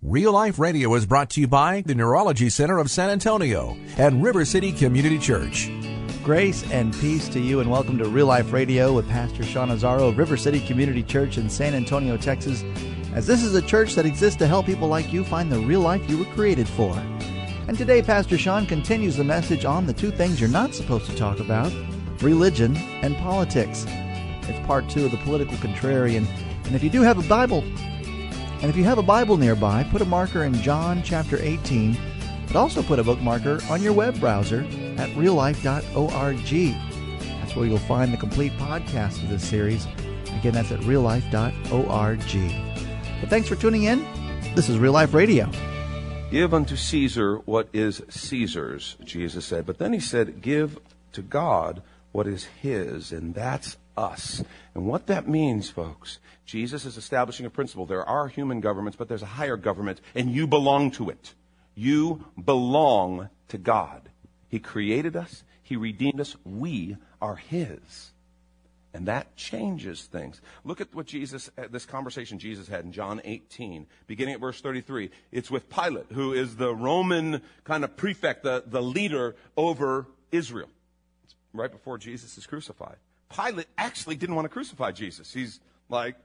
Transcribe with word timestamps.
Real 0.00 0.30
Life 0.30 0.60
Radio 0.60 0.94
is 0.94 1.06
brought 1.06 1.28
to 1.30 1.40
you 1.40 1.48
by 1.48 1.82
the 1.84 1.92
Neurology 1.92 2.50
Center 2.50 2.78
of 2.78 2.88
San 2.88 3.10
Antonio 3.10 3.76
and 3.96 4.22
River 4.22 4.44
City 4.44 4.70
Community 4.70 5.18
Church. 5.18 5.72
Grace 6.22 6.62
and 6.70 6.94
peace 7.00 7.28
to 7.30 7.40
you, 7.40 7.58
and 7.58 7.68
welcome 7.68 7.98
to 7.98 8.08
Real 8.08 8.26
Life 8.26 8.52
Radio 8.52 8.92
with 8.92 9.08
Pastor 9.08 9.42
Sean 9.42 9.70
Azzaro, 9.70 10.10
of 10.10 10.16
River 10.16 10.36
City 10.36 10.60
Community 10.60 11.02
Church 11.02 11.36
in 11.36 11.50
San 11.50 11.74
Antonio, 11.74 12.16
Texas. 12.16 12.62
As 13.12 13.26
this 13.26 13.42
is 13.42 13.56
a 13.56 13.60
church 13.60 13.96
that 13.96 14.06
exists 14.06 14.38
to 14.38 14.46
help 14.46 14.66
people 14.66 14.86
like 14.86 15.12
you 15.12 15.24
find 15.24 15.50
the 15.50 15.58
real 15.58 15.80
life 15.80 16.08
you 16.08 16.18
were 16.18 16.32
created 16.32 16.68
for. 16.68 16.96
And 17.66 17.76
today, 17.76 18.00
Pastor 18.00 18.38
Sean 18.38 18.66
continues 18.66 19.16
the 19.16 19.24
message 19.24 19.64
on 19.64 19.86
the 19.86 19.92
two 19.92 20.12
things 20.12 20.40
you're 20.40 20.48
not 20.48 20.74
supposed 20.74 21.10
to 21.10 21.16
talk 21.16 21.40
about 21.40 21.72
religion 22.22 22.76
and 23.02 23.16
politics. 23.16 23.84
It's 24.42 24.64
part 24.64 24.88
two 24.88 25.06
of 25.06 25.10
the 25.10 25.16
political 25.18 25.56
contrarian. 25.56 26.28
And 26.66 26.76
if 26.76 26.84
you 26.84 26.90
do 26.90 27.02
have 27.02 27.18
a 27.18 27.28
Bible, 27.28 27.64
and 28.60 28.70
if 28.70 28.76
you 28.76 28.84
have 28.84 28.98
a 28.98 29.02
Bible 29.02 29.36
nearby, 29.36 29.84
put 29.84 30.02
a 30.02 30.04
marker 30.04 30.44
in 30.44 30.54
John 30.54 31.02
chapter 31.04 31.38
18, 31.40 31.96
but 32.46 32.56
also 32.56 32.82
put 32.82 32.98
a 32.98 33.04
bookmarker 33.04 33.68
on 33.70 33.80
your 33.82 33.92
web 33.92 34.18
browser 34.18 34.62
at 34.96 35.10
reallife.org. 35.10 36.74
That's 37.40 37.54
where 37.54 37.66
you'll 37.66 37.78
find 37.78 38.12
the 38.12 38.16
complete 38.16 38.52
podcast 38.52 39.22
of 39.22 39.28
this 39.28 39.48
series. 39.48 39.86
Again, 40.38 40.54
that's 40.54 40.72
at 40.72 40.80
reallife.org. 40.80 42.18
But 43.20 43.30
thanks 43.30 43.48
for 43.48 43.54
tuning 43.56 43.84
in. 43.84 44.04
This 44.54 44.68
is 44.68 44.78
Real 44.78 44.92
Life 44.92 45.14
Radio. 45.14 45.50
Give 46.30 46.52
unto 46.52 46.76
Caesar 46.76 47.36
what 47.38 47.68
is 47.72 48.02
Caesar's, 48.08 48.96
Jesus 49.04 49.46
said. 49.46 49.66
But 49.66 49.78
then 49.78 49.92
he 49.92 50.00
said, 50.00 50.42
Give 50.42 50.78
to 51.12 51.22
God 51.22 51.82
what 52.12 52.26
is 52.26 52.44
his, 52.60 53.12
and 53.12 53.34
that's 53.34 53.76
us. 53.98 54.42
And 54.74 54.86
what 54.86 55.06
that 55.08 55.28
means, 55.28 55.68
folks, 55.68 56.20
Jesus 56.46 56.84
is 56.84 56.96
establishing 56.96 57.44
a 57.44 57.50
principle. 57.50 57.84
There 57.84 58.04
are 58.04 58.28
human 58.28 58.60
governments, 58.60 58.96
but 58.96 59.08
there's 59.08 59.22
a 59.22 59.26
higher 59.26 59.56
government, 59.56 60.00
and 60.14 60.30
you 60.30 60.46
belong 60.46 60.92
to 60.92 61.10
it. 61.10 61.34
You 61.74 62.24
belong 62.42 63.28
to 63.48 63.58
God. 63.58 64.08
He 64.48 64.58
created 64.58 65.16
us, 65.16 65.42
He 65.62 65.76
redeemed 65.76 66.20
us. 66.20 66.36
We 66.44 66.96
are 67.20 67.36
His. 67.36 68.12
And 68.94 69.06
that 69.06 69.36
changes 69.36 70.04
things. 70.06 70.40
Look 70.64 70.80
at 70.80 70.94
what 70.94 71.06
Jesus, 71.06 71.50
uh, 71.58 71.64
this 71.70 71.84
conversation 71.84 72.38
Jesus 72.38 72.68
had 72.68 72.84
in 72.84 72.92
John 72.92 73.20
18, 73.22 73.86
beginning 74.06 74.34
at 74.34 74.40
verse 74.40 74.60
33. 74.62 75.10
It's 75.30 75.50
with 75.50 75.68
Pilate, 75.68 76.06
who 76.10 76.32
is 76.32 76.56
the 76.56 76.74
Roman 76.74 77.42
kind 77.64 77.84
of 77.84 77.96
prefect, 77.96 78.44
the, 78.44 78.64
the 78.66 78.82
leader 78.82 79.36
over 79.58 80.06
Israel. 80.32 80.70
It's 81.24 81.34
right 81.52 81.70
before 81.70 81.98
Jesus 81.98 82.38
is 82.38 82.46
crucified. 82.46 82.96
Pilate 83.34 83.66
actually 83.76 84.16
didn't 84.16 84.34
want 84.34 84.46
to 84.46 84.50
crucify 84.50 84.92
Jesus. 84.92 85.32
He's 85.32 85.60
like, 85.88 86.16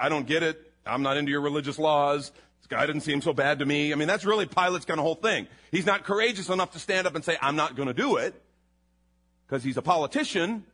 I, 0.00 0.08
don't 0.08 0.26
get 0.26 0.42
it. 0.42 0.72
I'm 0.84 1.02
not 1.02 1.16
into 1.16 1.30
your 1.30 1.40
religious 1.40 1.78
laws. 1.78 2.30
This 2.60 2.66
guy 2.68 2.86
didn't 2.86 3.02
seem 3.02 3.20
so 3.20 3.32
bad 3.32 3.58
to 3.58 3.66
me. 3.66 3.92
I 3.92 3.96
mean, 3.96 4.08
that's 4.08 4.24
really 4.24 4.46
Pilate's 4.46 4.84
kind 4.84 4.98
of 4.98 5.04
whole 5.04 5.16
thing. 5.16 5.46
He's 5.70 5.86
not 5.86 6.04
courageous 6.04 6.48
enough 6.48 6.72
to 6.72 6.78
stand 6.78 7.06
up 7.06 7.14
and 7.14 7.24
say, 7.24 7.36
I'm 7.40 7.56
not 7.56 7.76
going 7.76 7.88
to 7.88 7.94
do 7.94 8.16
it 8.16 8.40
because 9.46 9.62
he's 9.62 9.76
a 9.76 9.82
politician 9.82 10.64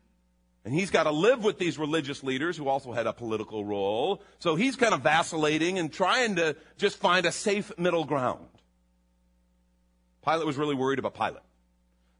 and 0.65 0.75
he's 0.75 0.91
got 0.91 1.05
to 1.05 1.11
live 1.11 1.43
with 1.43 1.59
these 1.59 1.79
religious 1.79 2.23
leaders 2.23 2.57
who 2.57 2.69
also 2.69 2.93
had 2.93 3.07
a 3.07 3.13
political 3.13 3.65
role. 3.65 4.23
So 4.39 4.55
he's 4.55 4.77
kind 4.77 4.95
of 4.95 5.01
vacillating 5.01 5.79
and 5.79 5.93
trying 5.93 6.37
to 6.37 6.57
just 6.77 6.99
find 6.99 7.27
a 7.27 7.33
safe 7.33 7.73
middle 7.79 8.05
ground. 8.05 8.47
Pilate 10.25 10.47
was 10.47 10.57
really 10.57 10.77
worried 10.77 11.01
about 11.01 11.15
Pilate. 11.15 11.43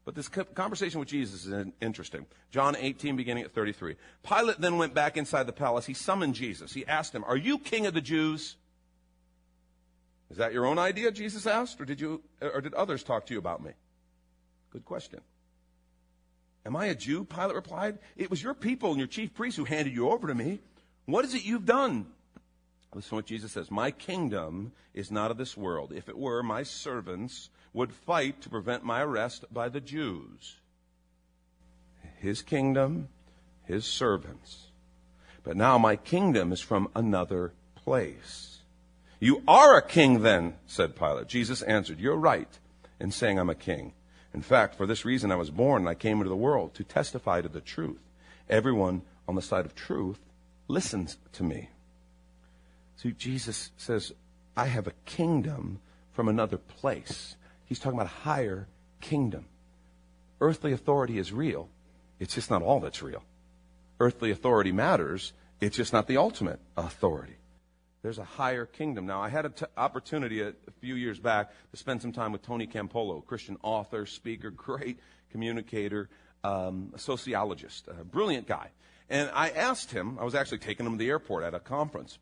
But 0.05 0.15
this 0.15 0.27
conversation 0.27 0.99
with 0.99 1.07
Jesus 1.07 1.45
is 1.45 1.67
interesting. 1.81 2.25
John 2.51 2.75
18, 2.77 3.15
beginning 3.15 3.45
at 3.45 3.53
33. 3.53 3.95
Pilate 4.21 4.59
then 4.59 4.77
went 4.77 4.93
back 4.93 5.15
inside 5.15 5.47
the 5.47 5.53
palace. 5.53 5.85
He 5.85 5.93
summoned 5.93 6.35
Jesus. 6.35 6.73
He 6.73 6.85
asked 6.85 7.15
him, 7.15 7.23
Are 7.23 7.37
you 7.37 7.57
king 7.57 7.85
of 7.85 7.93
the 7.93 8.01
Jews? 8.01 8.57
Is 10.29 10.37
that 10.37 10.51
your 10.51 10.65
own 10.65 10.79
idea? 10.79 11.11
Jesus 11.11 11.45
asked, 11.45 11.79
or 11.79 11.85
did 11.85 12.01
you, 12.01 12.21
or 12.41 12.59
did 12.59 12.73
others 12.73 13.03
talk 13.03 13.27
to 13.27 13.33
you 13.33 13.39
about 13.39 13.63
me? 13.63 13.71
Good 14.71 14.83
question. 14.83 15.21
Am 16.65 16.75
I 16.75 16.87
a 16.87 16.95
Jew? 16.95 17.23
Pilate 17.23 17.55
replied. 17.55 17.99
It 18.17 18.29
was 18.29 18.41
your 18.41 18.53
people 18.53 18.89
and 18.89 18.97
your 18.97 19.07
chief 19.07 19.33
priests 19.33 19.57
who 19.57 19.63
handed 19.63 19.93
you 19.93 20.09
over 20.09 20.27
to 20.27 20.35
me. 20.35 20.59
What 21.05 21.23
is 21.23 21.33
it 21.33 21.45
you've 21.45 21.65
done? 21.65 22.07
Listen 22.93 23.09
to 23.09 23.15
what 23.15 23.25
Jesus 23.25 23.51
says. 23.51 23.71
My 23.71 23.91
kingdom 23.91 24.71
is 24.93 25.11
not 25.11 25.31
of 25.31 25.37
this 25.37 25.57
world. 25.57 25.91
If 25.93 26.09
it 26.09 26.17
were, 26.17 26.43
my 26.43 26.63
servants 26.63 27.49
would 27.73 27.91
fight 27.91 28.41
to 28.41 28.49
prevent 28.49 28.83
my 28.83 29.01
arrest 29.01 29.45
by 29.51 29.69
the 29.69 29.81
Jews. 29.81 30.57
His 32.19 32.41
kingdom, 32.41 33.09
his 33.63 33.85
servants. 33.85 34.67
But 35.43 35.57
now 35.57 35.77
my 35.77 35.95
kingdom 35.95 36.51
is 36.51 36.61
from 36.61 36.87
another 36.95 37.53
place. 37.75 38.59
You 39.19 39.41
are 39.47 39.77
a 39.77 39.81
king 39.81 40.21
then, 40.21 40.55
said 40.67 40.95
Pilate. 40.95 41.27
Jesus 41.27 41.61
answered, 41.63 41.99
You're 41.99 42.15
right 42.15 42.59
in 42.99 43.11
saying 43.11 43.39
I'm 43.39 43.49
a 43.49 43.55
king. 43.55 43.93
In 44.33 44.41
fact, 44.41 44.75
for 44.75 44.85
this 44.85 45.05
reason 45.05 45.31
I 45.31 45.35
was 45.35 45.49
born 45.49 45.83
and 45.83 45.89
I 45.89 45.95
came 45.95 46.17
into 46.17 46.29
the 46.29 46.35
world 46.35 46.73
to 46.75 46.83
testify 46.83 47.41
to 47.41 47.49
the 47.49 47.61
truth. 47.61 48.01
Everyone 48.49 49.01
on 49.27 49.35
the 49.35 49.41
side 49.41 49.65
of 49.65 49.75
truth 49.75 50.19
listens 50.67 51.17
to 51.33 51.43
me. 51.43 51.69
See, 52.97 53.11
Jesus 53.11 53.71
says, 53.77 54.13
I 54.55 54.67
have 54.67 54.87
a 54.87 54.93
kingdom 55.05 55.79
from 56.11 56.27
another 56.27 56.57
place. 56.57 57.35
He's 57.65 57.79
talking 57.79 57.97
about 57.99 58.11
a 58.11 58.21
higher 58.21 58.67
kingdom. 59.01 59.45
Earthly 60.39 60.73
authority 60.73 61.17
is 61.17 61.31
real. 61.31 61.69
It's 62.19 62.35
just 62.35 62.49
not 62.49 62.61
all 62.61 62.79
that's 62.79 63.01
real. 63.01 63.23
Earthly 63.99 64.31
authority 64.31 64.71
matters. 64.71 65.33
It's 65.59 65.75
just 65.75 65.93
not 65.93 66.07
the 66.07 66.17
ultimate 66.17 66.59
authority. 66.77 67.37
There's 68.01 68.17
a 68.17 68.25
higher 68.25 68.65
kingdom. 68.65 69.05
Now, 69.05 69.21
I 69.21 69.29
had 69.29 69.45
an 69.45 69.53
t- 69.53 69.65
opportunity 69.77 70.41
a, 70.41 70.49
a, 70.49 70.71
few 70.81 70.95
years 70.95 71.19
back 71.19 71.51
to 71.71 71.77
spend 71.77 72.01
some 72.01 72.11
time 72.11 72.33
with 72.33 72.41
Tony 72.41 72.67
Campolo, 72.67 73.25
Christian 73.25 73.57
author, 73.63 74.05
speaker, 74.05 74.51
great 74.51 74.99
communicator, 75.31 76.09
um, 76.43 76.91
a 76.93 76.99
sociologist, 76.99 77.87
a 77.87 78.03
brilliant 78.03 78.45
guy. 78.45 78.69
And 79.09 79.31
I 79.33 79.49
asked 79.49 79.91
him, 79.91 80.17
I 80.19 80.25
was 80.25 80.35
actually 80.35 80.57
taking 80.57 80.85
him 80.85 80.93
to 80.93 80.97
the 80.97 81.09
airport 81.09 81.45
at 81.45 81.53
a 81.53 81.59
conference. 81.59 82.19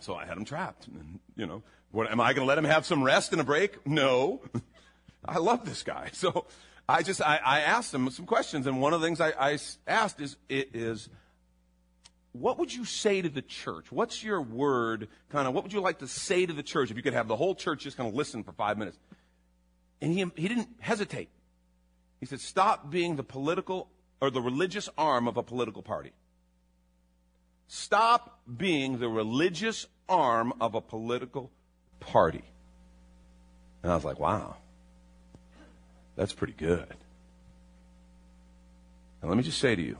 So 0.00 0.14
I 0.14 0.24
had 0.26 0.36
him 0.36 0.44
trapped. 0.44 0.86
And, 0.86 1.20
you 1.36 1.46
know, 1.46 1.62
what, 1.90 2.10
am 2.10 2.20
I 2.20 2.32
going 2.32 2.46
to 2.46 2.48
let 2.48 2.58
him 2.58 2.64
have 2.64 2.86
some 2.86 3.02
rest 3.02 3.32
and 3.32 3.40
a 3.40 3.44
break? 3.44 3.86
No. 3.86 4.42
I 5.24 5.38
love 5.38 5.64
this 5.64 5.82
guy. 5.82 6.10
So 6.12 6.46
I 6.88 7.02
just, 7.02 7.20
I, 7.20 7.38
I, 7.44 7.60
asked 7.60 7.92
him 7.92 8.08
some 8.10 8.24
questions. 8.24 8.66
And 8.66 8.80
one 8.80 8.94
of 8.94 9.00
the 9.00 9.06
things 9.06 9.20
I, 9.20 9.32
I 9.38 9.58
asked 9.86 10.20
is, 10.22 10.36
it 10.48 10.70
is, 10.72 11.10
what 12.32 12.58
would 12.58 12.74
you 12.74 12.84
say 12.84 13.20
to 13.20 13.28
the 13.28 13.42
church? 13.42 13.92
What's 13.92 14.24
your 14.24 14.40
word, 14.40 15.08
kind 15.28 15.46
of, 15.46 15.52
what 15.52 15.64
would 15.64 15.72
you 15.72 15.80
like 15.80 15.98
to 15.98 16.08
say 16.08 16.46
to 16.46 16.52
the 16.52 16.62
church 16.62 16.90
if 16.90 16.96
you 16.96 17.02
could 17.02 17.12
have 17.12 17.28
the 17.28 17.36
whole 17.36 17.54
church 17.54 17.82
just 17.82 17.96
kind 17.96 18.08
of 18.08 18.14
listen 18.14 18.42
for 18.42 18.52
five 18.52 18.78
minutes? 18.78 18.98
And 20.00 20.12
he, 20.12 20.24
he 20.36 20.48
didn't 20.48 20.68
hesitate. 20.80 21.28
He 22.20 22.26
said, 22.26 22.40
stop 22.40 22.90
being 22.90 23.16
the 23.16 23.24
political 23.24 23.90
or 24.20 24.30
the 24.30 24.40
religious 24.40 24.88
arm 24.96 25.28
of 25.28 25.36
a 25.36 25.42
political 25.42 25.82
party. 25.82 26.12
Stop 27.68 28.40
being 28.56 28.98
the 28.98 29.08
religious 29.08 29.86
arm 30.08 30.54
of 30.58 30.74
a 30.74 30.80
political 30.80 31.50
party. 32.00 32.44
And 33.82 33.92
I 33.92 33.94
was 33.94 34.04
like, 34.04 34.18
wow, 34.18 34.56
that's 36.16 36.32
pretty 36.32 36.54
good. 36.54 36.94
And 39.20 39.30
let 39.30 39.36
me 39.36 39.42
just 39.42 39.58
say 39.58 39.76
to 39.76 39.82
you 39.82 39.98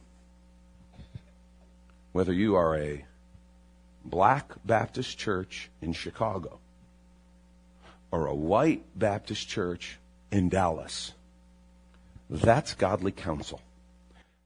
whether 2.13 2.33
you 2.33 2.57
are 2.57 2.77
a 2.77 3.05
black 4.03 4.53
Baptist 4.65 5.19
church 5.19 5.69
in 5.83 5.93
Chicago 5.93 6.61
or 8.11 8.27
a 8.27 8.35
white 8.35 8.83
Baptist 8.99 9.47
church 9.47 9.99
in 10.31 10.49
Dallas, 10.49 11.13
that's 12.31 12.73
godly 12.73 13.13
counsel. 13.13 13.61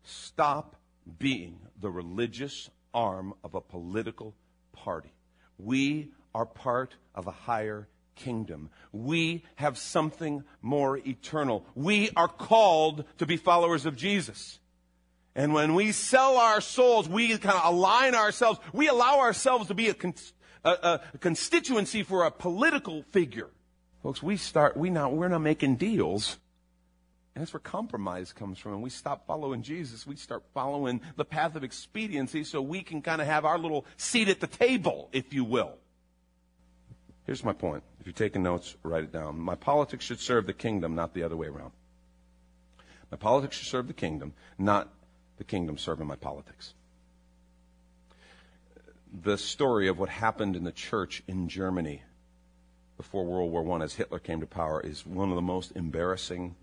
Stop 0.03 0.75
being 1.19 1.61
the 1.81 1.91
religious 1.91 2.69
arm 2.95 3.35
of 3.45 3.55
a 3.55 3.61
political 3.61 4.35
party. 4.73 5.13
We 5.59 6.13
are 6.35 6.47
part 6.47 6.97
of 7.15 7.27
a 7.27 7.33
higher 7.33 7.89
kingdom. 8.17 8.71
We 8.93 9.45
have 9.57 9.79
something 9.79 10.45
more 10.61 10.99
eternal. 10.99 11.65
We 11.75 12.11
are 12.17 12.29
called 12.29 13.05
to 13.19 13.27
be 13.27 13.37
followers 13.37 13.87
of 13.87 13.97
Jesus. 13.97 14.59
And 15.35 15.55
when 15.55 15.75
we 15.75 15.93
sell 15.93 16.37
our 16.37 16.61
souls, 16.61 17.09
we 17.09 17.39
kind 17.39 17.57
of 17.57 17.73
align 17.73 18.15
ourselves, 18.15 18.61
we 18.73 18.89
allow 18.89 19.21
ourselves 19.21 19.69
to 19.69 19.75
be 19.75 19.89
a, 19.89 19.97
a, 20.65 21.01
a 21.15 21.19
constituency 21.19 22.03
for 22.03 22.25
a 22.25 22.31
political 22.31 23.03
figure. 23.11 23.49
Folks, 24.03 24.23
we 24.23 24.37
start, 24.37 24.77
we 24.77 24.91
not, 24.91 25.13
we're 25.13 25.29
not 25.29 25.41
making 25.41 25.77
deals. 25.77 26.39
And 27.35 27.41
that's 27.41 27.55
where 27.55 27.61
compromise 27.61 28.33
comes 28.33 28.59
from. 28.59 28.75
And 28.75 28.83
we 28.83 28.91
stop 28.91 29.27
following 29.27 29.63
Jesus. 29.63 30.07
We 30.07 30.17
start 30.17 30.43
following 30.53 31.01
the 31.17 31.25
path 31.25 31.57
of 31.57 31.65
expediency 31.65 32.45
so 32.45 32.61
we 32.61 32.83
can 32.83 33.01
kind 33.01 33.21
of 33.23 33.27
have 33.27 33.45
our 33.45 33.59
little 33.59 33.87
seat 33.97 34.29
at 34.29 34.41
the 34.41 34.47
table, 34.47 35.09
if 35.13 35.33
you 35.33 35.45
will. 35.45 35.79
Here's 37.25 37.45
my 37.45 37.53
point. 37.53 37.85
If 38.01 38.07
you're 38.07 38.13
taking 38.13 38.43
notes, 38.43 38.77
write 38.83 39.05
it 39.05 39.13
down. 39.13 39.39
My 39.39 39.55
politics 39.55 40.05
should 40.05 40.21
serve 40.21 40.47
the 40.47 40.53
kingdom, 40.53 40.95
not 40.95 41.15
the 41.15 41.23
other 41.23 41.37
way 41.37 41.47
around. 41.47 41.73
My 43.11 43.17
politics 43.17 43.57
should 43.57 43.69
serve 43.69 43.87
the 43.87 43.95
kingdom, 43.95 44.35
not 44.59 44.93
the 45.37 45.45
kingdom 45.45 45.79
serving 45.79 46.07
my 46.07 46.17
politics. 46.17 46.75
The 49.23 49.39
story 49.39 49.89
of 49.89 49.99
what 49.99 50.09
happened 50.09 50.57
in 50.57 50.65
the 50.65 50.73
church 50.73 51.23
in 51.29 51.49
Germany 51.49 52.03
before 52.97 53.25
World 53.25 53.53
War 53.53 53.79
I 53.79 53.85
as 53.85 53.95
Hitler 53.95 54.19
came 54.19 54.41
to 54.41 54.47
power 54.47 54.81
is 54.81 55.07
one 55.07 55.29
of 55.29 55.37
the 55.37 55.43
most 55.43 55.73
embarrassing, 55.77 56.57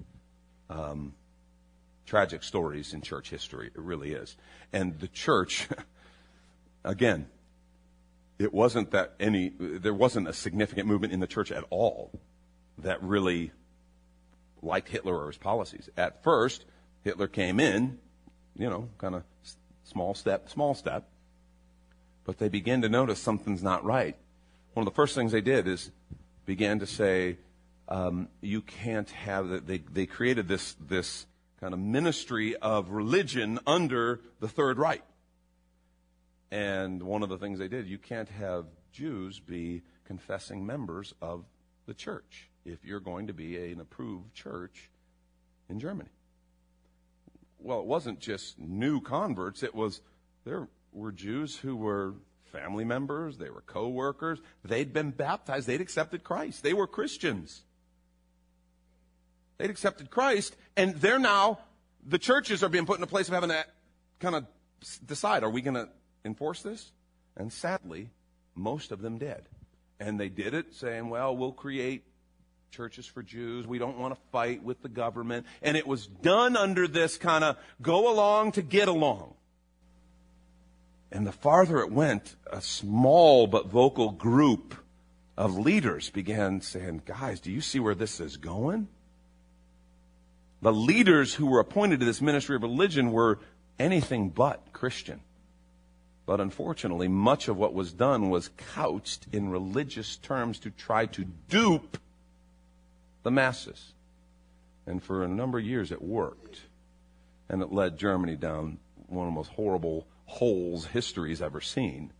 um, 0.69 1.13
tragic 2.05 2.43
stories 2.43 2.93
in 2.93 3.01
church 3.01 3.29
history. 3.29 3.67
It 3.67 3.79
really 3.79 4.13
is. 4.13 4.35
And 4.73 4.99
the 4.99 5.07
church, 5.07 5.67
again, 6.83 7.27
it 8.37 8.53
wasn't 8.53 8.91
that 8.91 9.13
any, 9.19 9.51
there 9.59 9.93
wasn't 9.93 10.27
a 10.27 10.33
significant 10.33 10.87
movement 10.87 11.13
in 11.13 11.19
the 11.19 11.27
church 11.27 11.51
at 11.51 11.63
all 11.69 12.11
that 12.79 13.01
really 13.03 13.51
liked 14.61 14.89
Hitler 14.89 15.17
or 15.17 15.27
his 15.27 15.37
policies. 15.37 15.89
At 15.97 16.23
first, 16.23 16.65
Hitler 17.03 17.27
came 17.27 17.59
in, 17.59 17.99
you 18.57 18.69
know, 18.69 18.89
kind 18.97 19.15
of 19.15 19.23
small 19.83 20.13
step, 20.13 20.49
small 20.49 20.73
step, 20.73 21.07
but 22.25 22.37
they 22.37 22.49
began 22.49 22.81
to 22.81 22.89
notice 22.89 23.19
something's 23.19 23.63
not 23.63 23.83
right. 23.83 24.15
One 24.73 24.87
of 24.87 24.91
the 24.91 24.95
first 24.95 25.15
things 25.15 25.31
they 25.31 25.41
did 25.41 25.67
is 25.67 25.91
began 26.45 26.79
to 26.79 26.85
say, 26.85 27.37
um, 27.89 28.29
you 28.39 28.61
can't 28.61 29.09
have. 29.09 29.65
They, 29.65 29.79
they 29.79 30.05
created 30.05 30.47
this, 30.47 30.75
this 30.79 31.25
kind 31.59 31.73
of 31.73 31.79
ministry 31.79 32.55
of 32.55 32.91
religion 32.91 33.59
under 33.67 34.21
the 34.39 34.47
Third 34.47 34.77
Reich. 34.77 35.03
And 36.51 37.03
one 37.03 37.21
of 37.21 37.29
the 37.29 37.37
things 37.37 37.59
they 37.59 37.67
did, 37.67 37.87
you 37.87 37.97
can't 37.97 38.29
have 38.29 38.65
Jews 38.91 39.39
be 39.39 39.81
confessing 40.05 40.65
members 40.65 41.13
of 41.21 41.45
the 41.85 41.93
church 41.93 42.49
if 42.65 42.83
you're 42.85 42.99
going 42.99 43.27
to 43.27 43.33
be 43.33 43.57
an 43.71 43.79
approved 43.79 44.33
church 44.33 44.89
in 45.69 45.79
Germany. 45.79 46.09
Well, 47.59 47.79
it 47.79 47.85
wasn't 47.85 48.19
just 48.19 48.57
new 48.57 49.01
converts, 49.01 49.63
it 49.63 49.75
was 49.75 50.01
there 50.45 50.69
were 50.93 51.11
Jews 51.11 51.57
who 51.57 51.75
were 51.75 52.13
family 52.51 52.85
members, 52.85 53.37
they 53.37 53.49
were 53.49 53.61
co 53.61 53.89
workers, 53.89 54.39
they'd 54.63 54.93
been 54.93 55.11
baptized, 55.11 55.67
they'd 55.67 55.81
accepted 55.81 56.23
Christ, 56.23 56.63
they 56.63 56.73
were 56.73 56.87
Christians. 56.87 57.63
They'd 59.59 59.69
accepted 59.69 60.09
Christ, 60.09 60.55
and 60.75 60.95
they're 60.95 61.19
now, 61.19 61.59
the 62.07 62.17
churches 62.17 62.63
are 62.63 62.69
being 62.69 62.85
put 62.85 62.97
in 62.97 63.03
a 63.03 63.07
place 63.07 63.27
of 63.27 63.33
having 63.33 63.49
to 63.49 63.65
kind 64.19 64.35
of 64.35 64.45
decide 65.05 65.43
are 65.43 65.49
we 65.49 65.61
going 65.61 65.75
to 65.75 65.89
enforce 66.25 66.61
this? 66.61 66.91
And 67.35 67.51
sadly, 67.51 68.09
most 68.55 68.91
of 68.91 69.01
them 69.01 69.17
did. 69.17 69.41
And 69.99 70.17
they 70.17 70.29
did 70.29 70.53
it 70.53 70.73
saying, 70.73 71.09
well, 71.09 71.35
we'll 71.35 71.51
create 71.51 72.03
churches 72.71 73.05
for 73.05 73.21
Jews. 73.21 73.67
We 73.67 73.79
don't 73.79 73.99
want 73.99 74.13
to 74.13 74.21
fight 74.31 74.63
with 74.63 74.81
the 74.81 74.89
government. 74.89 75.45
And 75.61 75.75
it 75.75 75.85
was 75.85 76.07
done 76.07 76.55
under 76.55 76.87
this 76.87 77.17
kind 77.17 77.43
of 77.43 77.57
go 77.81 78.11
along 78.11 78.53
to 78.53 78.61
get 78.61 78.87
along. 78.87 79.33
And 81.11 81.27
the 81.27 81.33
farther 81.33 81.79
it 81.79 81.91
went, 81.91 82.35
a 82.49 82.61
small 82.61 83.45
but 83.45 83.67
vocal 83.67 84.11
group 84.11 84.75
of 85.35 85.57
leaders 85.57 86.09
began 86.09 86.61
saying, 86.61 87.01
guys, 87.05 87.41
do 87.41 87.51
you 87.51 87.61
see 87.61 87.79
where 87.79 87.95
this 87.95 88.21
is 88.21 88.37
going? 88.37 88.87
The 90.61 90.73
leaders 90.73 91.33
who 91.35 91.47
were 91.47 91.59
appointed 91.59 91.99
to 92.01 92.05
this 92.05 92.21
ministry 92.21 92.55
of 92.55 92.63
religion 92.63 93.11
were 93.11 93.39
anything 93.77 94.29
but 94.29 94.73
Christian. 94.73 95.21
But 96.25 96.41
unfortunately, 96.41 97.07
much 97.07 97.47
of 97.47 97.57
what 97.57 97.73
was 97.73 97.93
done 97.93 98.29
was 98.29 98.49
couched 98.57 99.27
in 99.31 99.49
religious 99.49 100.17
terms 100.17 100.59
to 100.59 100.69
try 100.69 101.05
to 101.07 101.25
dupe 101.47 101.97
the 103.23 103.31
masses. 103.31 103.93
And 104.85 105.01
for 105.01 105.23
a 105.23 105.27
number 105.27 105.59
of 105.59 105.65
years, 105.65 105.91
it 105.91 106.01
worked. 106.01 106.61
And 107.47 107.61
it 107.61 107.71
led 107.71 107.97
Germany 107.97 108.35
down 108.35 108.79
one 109.07 109.27
of 109.27 109.33
the 109.33 109.37
most 109.37 109.51
horrible 109.51 110.05
holes 110.25 110.85
history's 110.85 111.41
ever 111.41 111.61
seen. 111.61 112.11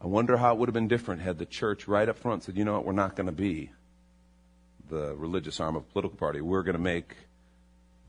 I 0.00 0.06
wonder 0.06 0.36
how 0.36 0.52
it 0.52 0.58
would 0.58 0.68
have 0.68 0.74
been 0.74 0.88
different 0.88 1.22
had 1.22 1.38
the 1.38 1.46
church 1.46 1.88
right 1.88 2.08
up 2.08 2.18
front 2.18 2.44
said, 2.44 2.56
you 2.56 2.64
know 2.64 2.74
what, 2.74 2.84
we're 2.84 2.92
not 2.92 3.16
going 3.16 3.26
to 3.26 3.32
be 3.32 3.72
the 4.88 5.14
religious 5.16 5.60
arm 5.60 5.76
of 5.76 5.82
a 5.82 5.92
political 5.92 6.16
party. 6.16 6.40
We're 6.40 6.62
going 6.62 6.76
to 6.76 6.82
make 6.82 7.16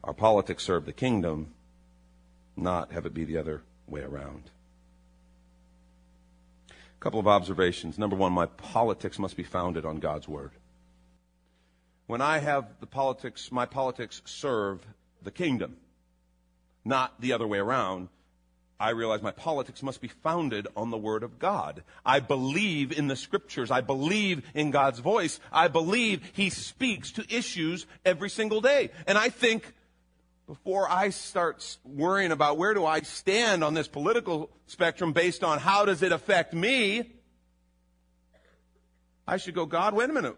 our 0.04 0.14
politics 0.14 0.64
serve 0.64 0.86
the 0.86 0.94
kingdom 0.94 1.54
not 2.56 2.92
have 2.92 3.06
it 3.06 3.14
be 3.14 3.26
the 3.26 3.38
other 3.38 3.62
way 3.88 4.02
around. 4.02 4.44
A 6.70 7.02
couple 7.02 7.20
of 7.20 7.28
observations. 7.28 7.98
Number 7.98 8.16
one, 8.16 8.34
my 8.34 8.46
politics 8.46 9.18
must 9.20 9.38
be 9.38 9.44
founded 9.44 9.86
on 9.86 9.98
God's 9.98 10.28
word. 10.28 10.52
When 12.08 12.22
I 12.22 12.40
have 12.40 12.66
the 12.80 12.88
politics, 12.88 13.52
my 13.52 13.66
politics 13.66 14.22
serve 14.26 14.86
the 15.24 15.32
kingdom, 15.32 15.78
not 16.84 17.22
the 17.22 17.34
other 17.34 17.48
way 17.48 17.60
around. 17.60 18.10
I 18.80 18.92
realize 18.92 19.22
my 19.22 19.32
politics 19.32 19.84
must 19.84 20.00
be 20.00 20.08
founded 20.08 20.68
on 20.76 20.90
the 20.90 20.98
Word 20.98 21.24
of 21.24 21.38
God. 21.38 21.84
I 22.06 22.22
believe 22.22 22.98
in 22.98 23.08
the 23.08 23.16
Scriptures. 23.16 23.72
I 23.72 23.82
believe 23.82 24.44
in 24.54 24.72
God's 24.72 25.00
voice. 25.00 25.40
I 25.52 25.68
believe 25.68 26.22
He 26.34 26.50
speaks 26.50 27.12
to 27.14 27.26
issues 27.30 27.86
every 28.06 28.30
single 28.30 28.62
day. 28.62 28.92
And 29.06 29.18
I 29.18 29.30
think 29.30 29.74
before 30.48 30.90
I 30.90 31.10
start 31.10 31.78
worrying 31.84 32.32
about 32.32 32.58
where 32.58 32.74
do 32.74 32.86
I 32.86 33.02
stand 33.02 33.64
on 33.64 33.74
this 33.74 33.88
political 33.88 34.50
spectrum 34.66 35.12
based 35.12 35.44
on 35.44 35.60
how 35.60 35.86
does 35.86 36.02
it 36.02 36.14
affect 36.14 36.54
me, 36.54 37.12
I 39.28 39.38
should 39.38 39.56
go, 39.56 39.66
God, 39.66 39.94
wait 39.94 40.10
a 40.10 40.14
minute. 40.14 40.38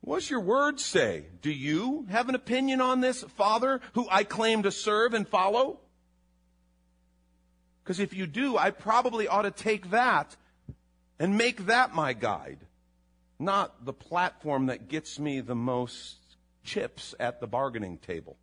What's 0.00 0.28
your 0.28 0.40
word 0.40 0.80
say? 0.80 1.26
Do 1.42 1.50
you 1.50 2.06
have 2.10 2.28
an 2.28 2.34
opinion 2.34 2.80
on 2.80 3.00
this 3.00 3.22
Father 3.22 3.80
who 3.94 4.06
I 4.10 4.24
claim 4.24 4.64
to 4.64 4.70
serve 4.70 5.14
and 5.14 5.26
follow? 5.26 5.80
Because 7.86 8.00
if 8.00 8.12
you 8.12 8.26
do, 8.26 8.58
I 8.58 8.72
probably 8.72 9.28
ought 9.28 9.42
to 9.42 9.52
take 9.52 9.90
that 9.90 10.34
and 11.20 11.38
make 11.38 11.66
that 11.66 11.94
my 11.94 12.14
guide, 12.14 12.58
not 13.38 13.84
the 13.84 13.92
platform 13.92 14.66
that 14.66 14.88
gets 14.88 15.20
me 15.20 15.40
the 15.40 15.54
most 15.54 16.16
chips 16.64 17.14
at 17.20 17.40
the 17.40 17.46
bargaining 17.46 17.98
table. 17.98 18.36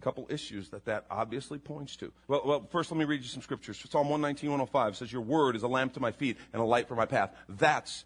couple 0.00 0.28
issues 0.30 0.68
that 0.68 0.84
that 0.84 1.06
obviously 1.10 1.58
points 1.58 1.96
to. 1.96 2.12
Well, 2.28 2.42
well, 2.44 2.68
first 2.70 2.92
let 2.92 2.98
me 2.98 3.06
read 3.06 3.22
you 3.22 3.26
some 3.26 3.42
scriptures. 3.42 3.84
Psalm 3.90 4.08
119, 4.08 4.48
105 4.48 4.96
says, 4.96 5.12
Your 5.12 5.22
word 5.22 5.56
is 5.56 5.64
a 5.64 5.68
lamp 5.68 5.94
to 5.94 6.00
my 6.00 6.12
feet 6.12 6.36
and 6.52 6.62
a 6.62 6.64
light 6.64 6.86
for 6.86 6.94
my 6.94 7.06
path. 7.06 7.34
That's 7.48 8.04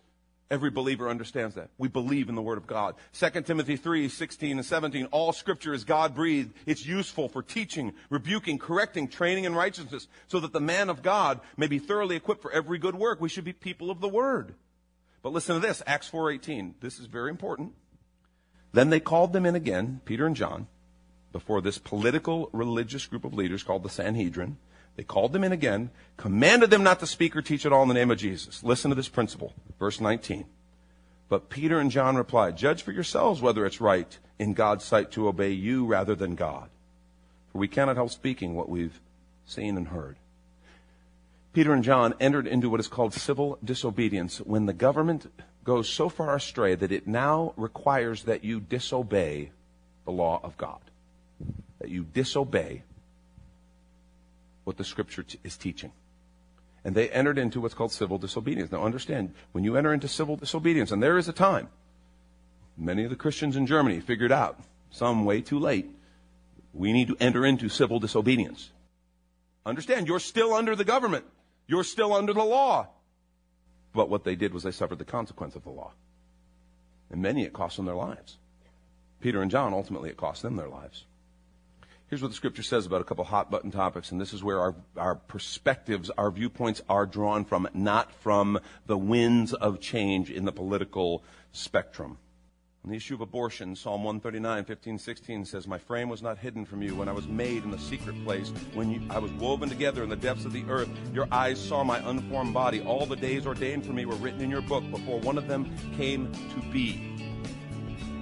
Every 0.53 0.69
believer 0.69 1.09
understands 1.09 1.55
that. 1.55 1.71
We 1.79 1.89
believe 1.89 2.29
in 2.29 2.35
the 2.35 2.43
Word 2.43 2.59
of 2.59 2.67
God. 2.67 2.97
2 3.15 3.41
Timothy 3.41 3.79
3, 3.79 4.11
16 4.11 4.59
and 4.59 4.67
17. 4.67 5.07
All 5.07 5.33
scripture 5.33 5.73
is 5.73 5.83
God 5.83 6.15
breathed. 6.15 6.53
It's 6.67 6.85
useful 6.85 7.31
for 7.31 7.43
teaching, 7.43 7.95
rebuking, 8.11 8.59
correcting, 8.59 9.09
training 9.09 9.45
in 9.45 9.55
righteousness, 9.55 10.09
so 10.29 10.41
that 10.41 10.53
the 10.53 10.61
man 10.61 10.91
of 10.91 11.03
God 11.03 11.41
may 11.57 11.69
be 11.69 11.79
thoroughly 11.79 12.17
equipped 12.17 12.43
for 12.43 12.53
every 12.53 12.77
good 12.77 12.95
work. 12.95 13.19
We 13.19 13.31
should 13.31 13.47
be 13.47 13.55
people 13.55 13.91
of 13.91 14.03
the 14.03 14.11
Word. 14.11 14.55
But 15.23 15.33
listen 15.33 15.55
to 15.55 15.67
this, 15.67 15.83
Acts 15.87 16.11
4:18. 16.11 16.75
This 16.81 16.99
is 16.99 17.07
very 17.07 17.31
important. 17.31 17.73
Then 18.73 18.91
they 18.91 19.01
called 19.01 19.33
them 19.33 19.47
in 19.47 19.55
again, 19.55 20.03
Peter 20.05 20.27
and 20.27 20.37
John, 20.37 20.67
before 21.33 21.63
this 21.63 21.79
political 21.79 22.51
religious 22.53 23.07
group 23.07 23.25
of 23.25 23.33
leaders 23.33 23.63
called 23.63 23.85
the 23.85 23.89
Sanhedrin. 23.89 24.59
They 24.97 25.03
called 25.03 25.33
them 25.33 25.45
in 25.45 25.53
again, 25.53 25.91
commanded 26.17 26.71
them 26.71 26.83
not 26.83 27.01
to 27.01 27.07
speak 27.07 27.35
or 27.35 27.43
teach 27.43 27.65
at 27.65 27.73
all 27.73 27.83
in 27.83 27.89
the 27.89 27.95
name 27.95 28.11
of 28.11 28.19
Jesus. 28.19 28.63
Listen 28.63 28.91
to 28.91 28.95
this 28.95 29.09
principle. 29.09 29.55
Verse 29.79 30.01
19. 30.01 30.45
But 31.29 31.49
Peter 31.49 31.79
and 31.79 31.91
John 31.91 32.17
replied, 32.17 32.59
Judge 32.59 32.83
for 32.83 32.93
yourselves 32.93 33.41
whether 33.41 33.65
it's 33.65 33.81
right 33.81 34.19
in 34.39 34.53
God's 34.53 34.85
sight 34.85 35.11
to 35.13 35.29
obey 35.29 35.51
you 35.51 35.87
rather 35.87 36.15
than 36.15 36.35
God. 36.35 36.69
For 37.51 37.59
we 37.59 37.69
cannot 37.69 37.97
help 37.97 38.11
speaking 38.11 38.55
what 38.55 38.69
we've 38.69 39.01
seen 39.47 39.79
and 39.79 39.89
heard. 39.89 40.17
Peter 41.55 41.73
and 41.73 41.85
John 41.85 42.15
entered 42.21 42.47
into 42.47 42.69
what 42.69 42.81
is 42.81 42.89
called 42.89 43.15
civil 43.15 43.59
disobedience 43.65 44.39
when 44.39 44.67
the 44.67 44.73
government 44.73 45.31
goes 45.65 45.89
so 45.89 46.09
far 46.09 46.35
astray 46.35 46.75
that 46.75 46.93
it 46.93 47.07
now 47.07 47.55
requires 47.57 48.25
that 48.25 48.45
you 48.45 48.61
disobey 48.61 49.53
the 50.05 50.11
law 50.11 50.41
of 50.43 50.57
God. 50.57 50.81
That 51.79 51.91
you 51.91 52.05
disobey 52.05 52.83
what 54.65 54.77
the 54.77 54.85
scripture 54.85 55.23
t- 55.23 55.39
is 55.45 55.57
teaching. 55.57 55.93
And 56.85 56.95
they 56.95 57.09
entered 57.11 57.39
into 57.39 57.61
what's 57.61 57.75
called 57.75 57.93
civil 57.93 58.19
disobedience. 58.19 58.73
Now 58.73 58.85
understand, 58.85 59.35
when 59.53 59.65
you 59.65 59.77
enter 59.77 59.93
into 59.93 60.09
civil 60.09 60.37
disobedience, 60.37 60.91
and 60.91 61.03
there 61.03 61.19
is 61.19 61.29
a 61.29 61.33
time, 61.33 61.69
many 62.77 63.05
of 63.05 63.11
the 63.11 63.17
Christians 63.17 63.57
in 63.57 63.67
Germany 63.67 64.01
figured 64.01 64.33
out, 64.33 64.59
some 64.91 65.25
way 65.25 65.41
too 65.41 65.59
late, 65.59 65.89
we 66.73 66.93
need 66.93 67.09
to 67.09 67.17
enter 67.21 67.47
into 67.47 67.69
civil 67.69 68.01
disobedience. 68.01 68.71
Understand, 69.65 70.09
you're 70.09 70.19
still 70.19 70.55
under 70.55 70.75
the 70.75 70.85
government. 70.85 71.25
You're 71.67 71.85
still 71.85 72.13
under 72.13 72.33
the 72.33 72.43
law. 72.43 72.89
But 73.95 74.09
what 74.09 74.25
they 74.25 74.35
did 74.35 74.53
was 74.53 74.63
they 74.63 74.71
suffered 74.71 74.99
the 74.99 75.05
consequence 75.05 75.55
of 75.55 75.65
the 75.65 75.71
law. 75.71 75.93
And 77.11 77.23
many 77.23 77.45
it 77.45 77.53
cost 77.53 77.77
them 77.77 77.87
their 77.87 77.95
lives. 77.95 78.39
Peter 79.21 79.41
and 79.41 79.51
John, 79.51 79.73
ultimately, 79.73 80.11
it 80.11 80.17
cost 80.17 80.43
them 80.43 80.57
their 80.57 80.69
lives. 80.69 81.05
Here's 82.13 82.21
what 82.21 82.29
the 82.29 82.37
scripture 82.37 82.63
says 82.63 82.85
about 82.85 83.01
a 83.01 83.05
couple 83.05 83.25
hot 83.25 83.51
button 83.51 83.71
topics, 83.71 84.13
and 84.13 84.21
this 84.21 84.35
is 84.35 84.45
where 84.45 84.61
our, 84.61 84.75
our 84.99 85.15
perspectives, 85.15 86.11
our 86.19 86.31
viewpoints 86.31 86.83
are 86.87 87.07
drawn 87.07 87.43
from, 87.43 87.67
not 87.73 88.13
from 88.13 88.61
the 88.85 88.99
winds 88.99 89.55
of 89.55 89.81
change 89.81 90.31
in 90.31 90.45
the 90.45 90.53
political 90.53 91.25
spectrum. 91.53 92.19
On 92.85 92.91
the 92.91 92.97
issue 92.99 93.15
of 93.15 93.23
abortion, 93.23 93.75
Psalm 93.75 94.05
139, 94.05 94.67
15, 94.67 94.99
16 94.99 95.45
says, 95.47 95.67
My 95.67 95.79
frame 95.79 96.11
was 96.11 96.21
not 96.21 96.37
hidden 96.37 96.67
from 96.67 96.83
you 96.83 96.95
when 96.95 97.09
I 97.09 97.13
was 97.13 97.27
made 97.27 97.65
in 97.65 97.71
the 97.71 97.79
secret 97.79 98.23
place, 98.25 98.51
when 98.75 98.91
you, 98.91 99.01
I 99.09 99.19
was 99.19 99.33
woven 99.33 99.71
together 99.71 100.03
in 100.03 100.11
the 100.11 100.15
depths 100.15 100.45
of 100.45 100.53
the 100.53 100.67
earth. 100.69 100.91
Your 101.15 101.29
eyes 101.33 101.59
saw 101.59 101.83
my 101.83 101.99
unformed 102.07 102.53
body. 102.53 102.83
All 102.83 103.07
the 103.07 103.17
days 103.17 103.47
ordained 103.47 103.87
for 103.87 103.95
me 103.95 104.05
were 104.05 104.17
written 104.17 104.43
in 104.43 104.51
your 104.51 104.61
book 104.61 104.85
before 104.91 105.19
one 105.21 105.39
of 105.39 105.49
them 105.49 105.75
came 105.97 106.31
to 106.31 106.61
be. 106.71 107.17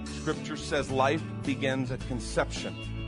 Scripture 0.04 0.56
says 0.56 0.92
life 0.92 1.24
begins 1.42 1.90
at 1.90 1.98
conception. 2.06 2.99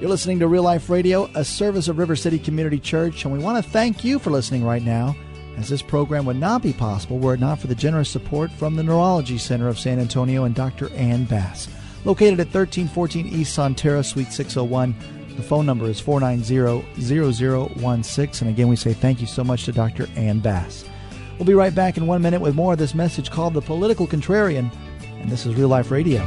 You're 0.00 0.08
listening 0.08 0.38
to 0.38 0.48
Real 0.48 0.62
Life 0.62 0.88
Radio, 0.88 1.28
a 1.34 1.44
service 1.44 1.88
of 1.88 1.98
River 1.98 2.16
City 2.16 2.38
Community 2.38 2.78
Church, 2.78 3.26
and 3.26 3.32
we 3.34 3.38
want 3.38 3.62
to 3.62 3.70
thank 3.70 4.02
you 4.02 4.18
for 4.18 4.30
listening 4.30 4.64
right 4.64 4.82
now 4.82 5.14
as 5.58 5.68
this 5.68 5.82
program 5.82 6.24
would 6.24 6.38
not 6.38 6.62
be 6.62 6.72
possible 6.72 7.18
were 7.18 7.34
it 7.34 7.40
not 7.40 7.58
for 7.58 7.66
the 7.66 7.74
generous 7.74 8.08
support 8.08 8.50
from 8.52 8.76
the 8.76 8.82
Neurology 8.82 9.36
Center 9.36 9.68
of 9.68 9.78
San 9.78 9.98
Antonio 9.98 10.44
and 10.44 10.54
Dr. 10.54 10.90
Ann 10.94 11.24
Bass. 11.24 11.68
Located 12.06 12.40
at 12.40 12.46
1314 12.46 13.26
East 13.26 13.54
Sonterra, 13.54 14.02
Suite 14.02 14.32
601. 14.32 14.94
The 15.36 15.42
phone 15.42 15.66
number 15.66 15.84
is 15.84 16.00
490-0016. 16.00 18.40
And 18.40 18.48
again, 18.48 18.68
we 18.68 18.76
say 18.76 18.94
thank 18.94 19.20
you 19.20 19.26
so 19.26 19.44
much 19.44 19.66
to 19.66 19.72
Dr. 19.72 20.06
Ann 20.16 20.40
Bass. 20.40 20.86
We'll 21.36 21.44
be 21.44 21.52
right 21.52 21.74
back 21.74 21.98
in 21.98 22.06
one 22.06 22.22
minute 22.22 22.40
with 22.40 22.54
more 22.54 22.72
of 22.72 22.78
this 22.78 22.94
message 22.94 23.30
called 23.30 23.52
The 23.52 23.60
Political 23.60 24.06
Contrarian. 24.06 24.74
And 25.20 25.30
this 25.30 25.44
is 25.44 25.56
Real 25.56 25.68
Life 25.68 25.90
Radio. 25.90 26.26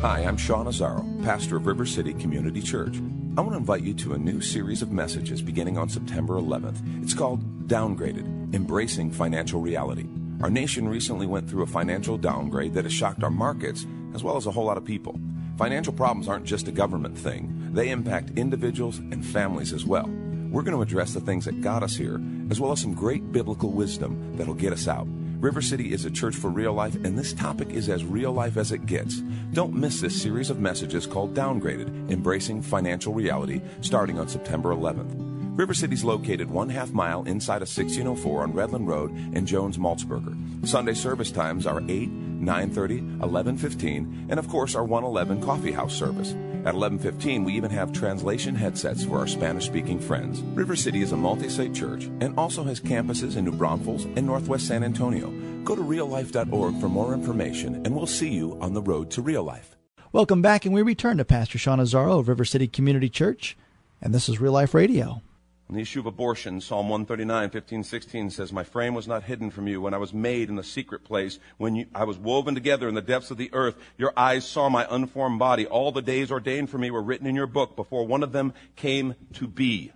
Hi, 0.00 0.20
I'm 0.20 0.38
Sean 0.38 0.64
Azzaro, 0.64 1.04
pastor 1.24 1.58
of 1.58 1.66
River 1.66 1.84
City 1.84 2.14
Community 2.14 2.62
Church. 2.62 2.96
I 3.36 3.42
want 3.42 3.52
to 3.52 3.58
invite 3.58 3.82
you 3.82 3.92
to 3.96 4.14
a 4.14 4.18
new 4.18 4.40
series 4.40 4.80
of 4.80 4.90
messages 4.90 5.42
beginning 5.42 5.76
on 5.76 5.90
September 5.90 6.40
11th. 6.40 7.02
It's 7.02 7.12
called 7.12 7.68
Downgraded 7.68 8.54
Embracing 8.54 9.10
Financial 9.10 9.60
Reality. 9.60 10.06
Our 10.40 10.48
nation 10.48 10.88
recently 10.88 11.26
went 11.26 11.50
through 11.50 11.64
a 11.64 11.66
financial 11.66 12.16
downgrade 12.16 12.72
that 12.72 12.84
has 12.84 12.94
shocked 12.94 13.22
our 13.22 13.30
markets 13.30 13.86
as 14.14 14.24
well 14.24 14.38
as 14.38 14.46
a 14.46 14.50
whole 14.50 14.64
lot 14.64 14.78
of 14.78 14.86
people. 14.86 15.20
Financial 15.58 15.92
problems 15.92 16.28
aren't 16.28 16.46
just 16.46 16.66
a 16.66 16.72
government 16.72 17.18
thing, 17.18 17.68
they 17.74 17.90
impact 17.90 18.38
individuals 18.38 19.00
and 19.00 19.22
families 19.22 19.74
as 19.74 19.84
well. 19.84 20.08
We're 20.50 20.62
going 20.62 20.78
to 20.78 20.82
address 20.82 21.12
the 21.12 21.20
things 21.20 21.44
that 21.44 21.60
got 21.60 21.82
us 21.82 21.94
here, 21.94 22.18
as 22.48 22.58
well 22.58 22.72
as 22.72 22.80
some 22.80 22.94
great 22.94 23.32
biblical 23.32 23.70
wisdom 23.70 24.34
that'll 24.38 24.54
get 24.54 24.72
us 24.72 24.88
out. 24.88 25.06
River 25.40 25.62
City 25.62 25.94
is 25.94 26.04
a 26.04 26.10
church 26.10 26.36
for 26.36 26.50
real 26.50 26.74
life, 26.74 26.94
and 26.96 27.18
this 27.18 27.32
topic 27.32 27.70
is 27.70 27.88
as 27.88 28.04
real 28.04 28.30
life 28.30 28.58
as 28.58 28.72
it 28.72 28.84
gets. 28.84 29.22
Don't 29.54 29.72
miss 29.72 29.98
this 29.98 30.20
series 30.20 30.50
of 30.50 30.60
messages 30.60 31.06
called 31.06 31.32
Downgraded 31.32 32.10
Embracing 32.10 32.60
Financial 32.60 33.14
Reality, 33.14 33.62
starting 33.80 34.18
on 34.18 34.28
September 34.28 34.74
11th. 34.74 35.14
River 35.56 35.72
City 35.72 35.94
is 35.94 36.04
located 36.04 36.50
one 36.50 36.68
half 36.68 36.90
mile 36.90 37.22
inside 37.22 37.62
of 37.62 37.68
1604 37.68 38.42
on 38.42 38.52
Redland 38.52 38.86
Road 38.86 39.12
in 39.34 39.46
Jones 39.46 39.78
Maltsberger. 39.78 40.36
Sunday 40.68 40.92
service 40.92 41.30
times 41.30 41.66
are 41.66 41.80
8, 41.80 42.10
9.30, 42.42 43.20
11.15, 43.20 44.26
and 44.28 44.38
of 44.38 44.46
course 44.46 44.74
our 44.74 44.84
111 44.84 45.42
coffee 45.42 45.72
house 45.72 45.94
service. 45.94 46.34
At 46.64 46.74
11:15, 46.74 47.44
we 47.44 47.54
even 47.54 47.70
have 47.70 47.90
translation 47.90 48.54
headsets 48.54 49.02
for 49.04 49.18
our 49.18 49.26
Spanish-speaking 49.26 49.98
friends. 49.98 50.42
River 50.54 50.76
City 50.76 51.00
is 51.00 51.12
a 51.12 51.16
multi-site 51.16 51.72
church 51.72 52.04
and 52.20 52.38
also 52.38 52.62
has 52.64 52.80
campuses 52.80 53.36
in 53.36 53.46
New 53.46 53.52
Braunfels 53.52 54.04
and 54.04 54.26
Northwest 54.26 54.66
San 54.66 54.84
Antonio. 54.84 55.32
Go 55.64 55.74
to 55.74 55.82
reallife.org 55.82 56.78
for 56.78 56.88
more 56.90 57.14
information, 57.14 57.76
and 57.86 57.96
we'll 57.96 58.06
see 58.06 58.28
you 58.28 58.58
on 58.60 58.74
the 58.74 58.82
road 58.82 59.10
to 59.12 59.22
real 59.22 59.42
life. 59.42 59.76
Welcome 60.12 60.42
back, 60.42 60.66
and 60.66 60.74
we 60.74 60.82
return 60.82 61.16
to 61.16 61.24
Pastor 61.24 61.56
Sean 61.56 61.78
Azzaro 61.78 62.18
of 62.18 62.28
River 62.28 62.44
City 62.44 62.68
Community 62.68 63.08
Church, 63.08 63.56
and 64.02 64.14
this 64.14 64.28
is 64.28 64.38
Real 64.38 64.52
Life 64.52 64.74
Radio. 64.74 65.22
On 65.70 65.76
the 65.76 65.82
issue 65.82 66.00
of 66.00 66.06
abortion, 66.06 66.60
Psalm 66.60 66.88
139, 66.88 67.50
15, 67.50 67.84
16 67.84 68.30
says, 68.30 68.52
My 68.52 68.64
frame 68.64 68.92
was 68.92 69.06
not 69.06 69.22
hidden 69.22 69.52
from 69.52 69.68
you 69.68 69.80
when 69.80 69.94
I 69.94 69.98
was 69.98 70.12
made 70.12 70.48
in 70.48 70.56
the 70.56 70.64
secret 70.64 71.04
place, 71.04 71.38
when 71.58 71.76
you, 71.76 71.86
I 71.94 72.02
was 72.02 72.18
woven 72.18 72.56
together 72.56 72.88
in 72.88 72.96
the 72.96 73.00
depths 73.00 73.30
of 73.30 73.36
the 73.36 73.50
earth. 73.52 73.76
Your 73.96 74.12
eyes 74.16 74.44
saw 74.44 74.68
my 74.68 74.84
unformed 74.90 75.38
body. 75.38 75.66
All 75.66 75.92
the 75.92 76.02
days 76.02 76.32
ordained 76.32 76.70
for 76.70 76.78
me 76.78 76.90
were 76.90 77.00
written 77.00 77.28
in 77.28 77.36
your 77.36 77.46
book 77.46 77.76
before 77.76 78.04
one 78.04 78.24
of 78.24 78.32
them 78.32 78.52
came 78.74 79.14
to 79.34 79.46
be. 79.46 79.92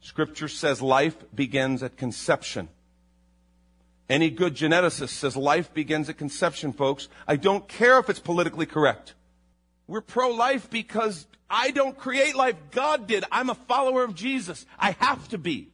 Scripture 0.00 0.48
says 0.48 0.82
life 0.82 1.16
begins 1.32 1.84
at 1.84 1.96
conception. 1.96 2.68
Any 4.10 4.28
good 4.28 4.56
geneticist 4.56 5.10
says 5.10 5.36
life 5.36 5.72
begins 5.72 6.08
at 6.08 6.18
conception, 6.18 6.72
folks. 6.72 7.06
I 7.28 7.36
don't 7.36 7.68
care 7.68 8.00
if 8.00 8.10
it's 8.10 8.18
politically 8.18 8.66
correct. 8.66 9.14
We're 9.86 10.00
pro-life 10.00 10.68
because 10.68 11.26
I 11.48 11.70
don't 11.70 11.96
create 11.96 12.34
life. 12.34 12.56
God 12.72 13.06
did. 13.06 13.24
I'm 13.30 13.50
a 13.50 13.54
follower 13.54 14.02
of 14.02 14.14
Jesus. 14.14 14.66
I 14.78 14.92
have 14.92 15.28
to 15.28 15.38
be. 15.38 15.70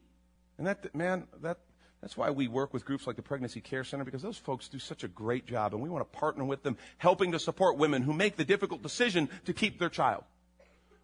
And 0.59 0.67
that, 0.67 0.95
man, 0.95 1.27
that, 1.41 1.59
that's 2.03 2.17
why 2.17 2.31
we 2.31 2.47
work 2.47 2.75
with 2.75 2.85
groups 2.85 3.07
like 3.07 3.17
the 3.17 3.23
Pregnancy 3.23 3.61
Care 3.61 3.85
Center 3.85 4.05
because 4.05 4.23
those 4.23 4.37
folks 4.37 4.69
do 4.69 4.79
such 4.79 5.03
a 5.03 5.09
great 5.09 5.47
job 5.47 5.73
and 5.73 5.83
we 5.83 5.89
want 5.89 6.11
to 6.11 6.19
partner 6.19 6.45
with 6.45 6.63
them 6.63 6.77
helping 6.99 7.33
to 7.33 7.39
support 7.39 7.79
women 7.79 8.03
who 8.03 8.13
make 8.13 8.37
the 8.37 8.45
difficult 8.45 8.83
decision 8.83 9.29
to 9.47 9.53
keep 9.55 9.79
their 9.79 9.89
child. 9.89 10.25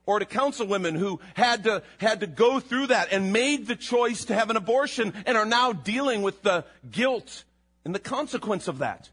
Or 0.05 0.19
to 0.19 0.25
counsel 0.25 0.67
women 0.67 0.95
who 0.95 1.21
had 1.35 1.65
to, 1.65 1.83
had 1.99 2.21
to 2.21 2.27
go 2.27 2.61
through 2.61 2.88
that 2.88 3.12
and 3.12 3.33
made 3.33 3.67
the 3.67 3.77
choice 3.77 4.27
to 4.27 4.35
have 4.35 4.49
an 4.49 4.57
abortion 4.57 5.12
and 5.27 5.37
are 5.37 5.45
now 5.45 5.73
dealing 5.73 6.23
with 6.23 6.43
the 6.43 6.65
guilt 6.91 7.45
and 7.85 7.95
the 7.95 7.99
consequence 7.99 8.69
of 8.69 8.79
that. 8.79 9.11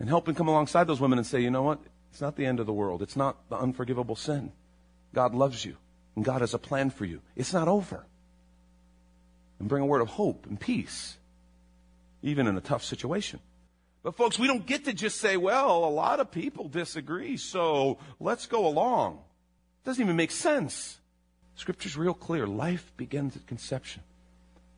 And 0.00 0.08
helping 0.08 0.34
come 0.34 0.48
alongside 0.48 0.84
those 0.84 1.00
women 1.00 1.18
and 1.18 1.26
say, 1.26 1.40
you 1.40 1.50
know 1.50 1.62
what? 1.62 1.80
It's 2.10 2.20
not 2.20 2.36
the 2.36 2.46
end 2.46 2.60
of 2.60 2.66
the 2.66 2.72
world. 2.72 3.02
It's 3.02 3.16
not 3.16 3.48
the 3.48 3.56
unforgivable 3.56 4.16
sin. 4.16 4.52
God 5.14 5.34
loves 5.34 5.64
you, 5.64 5.76
and 6.16 6.24
God 6.24 6.40
has 6.40 6.54
a 6.54 6.58
plan 6.58 6.90
for 6.90 7.04
you. 7.04 7.20
It's 7.36 7.52
not 7.52 7.68
over. 7.68 8.04
And 9.58 9.68
bring 9.68 9.82
a 9.82 9.86
word 9.86 10.00
of 10.00 10.08
hope 10.08 10.46
and 10.46 10.58
peace, 10.58 11.16
even 12.22 12.46
in 12.46 12.56
a 12.56 12.60
tough 12.60 12.84
situation. 12.84 13.40
But, 14.02 14.16
folks, 14.16 14.38
we 14.38 14.46
don't 14.46 14.64
get 14.64 14.84
to 14.84 14.92
just 14.92 15.20
say, 15.20 15.36
well, 15.36 15.84
a 15.84 15.90
lot 15.90 16.20
of 16.20 16.30
people 16.30 16.68
disagree, 16.68 17.36
so 17.36 17.98
let's 18.20 18.46
go 18.46 18.66
along. 18.66 19.14
It 19.82 19.88
doesn't 19.88 20.02
even 20.02 20.16
make 20.16 20.30
sense. 20.30 20.98
Scripture's 21.56 21.96
real 21.96 22.14
clear. 22.14 22.46
Life 22.46 22.92
begins 22.96 23.36
at 23.36 23.46
conception. 23.46 24.02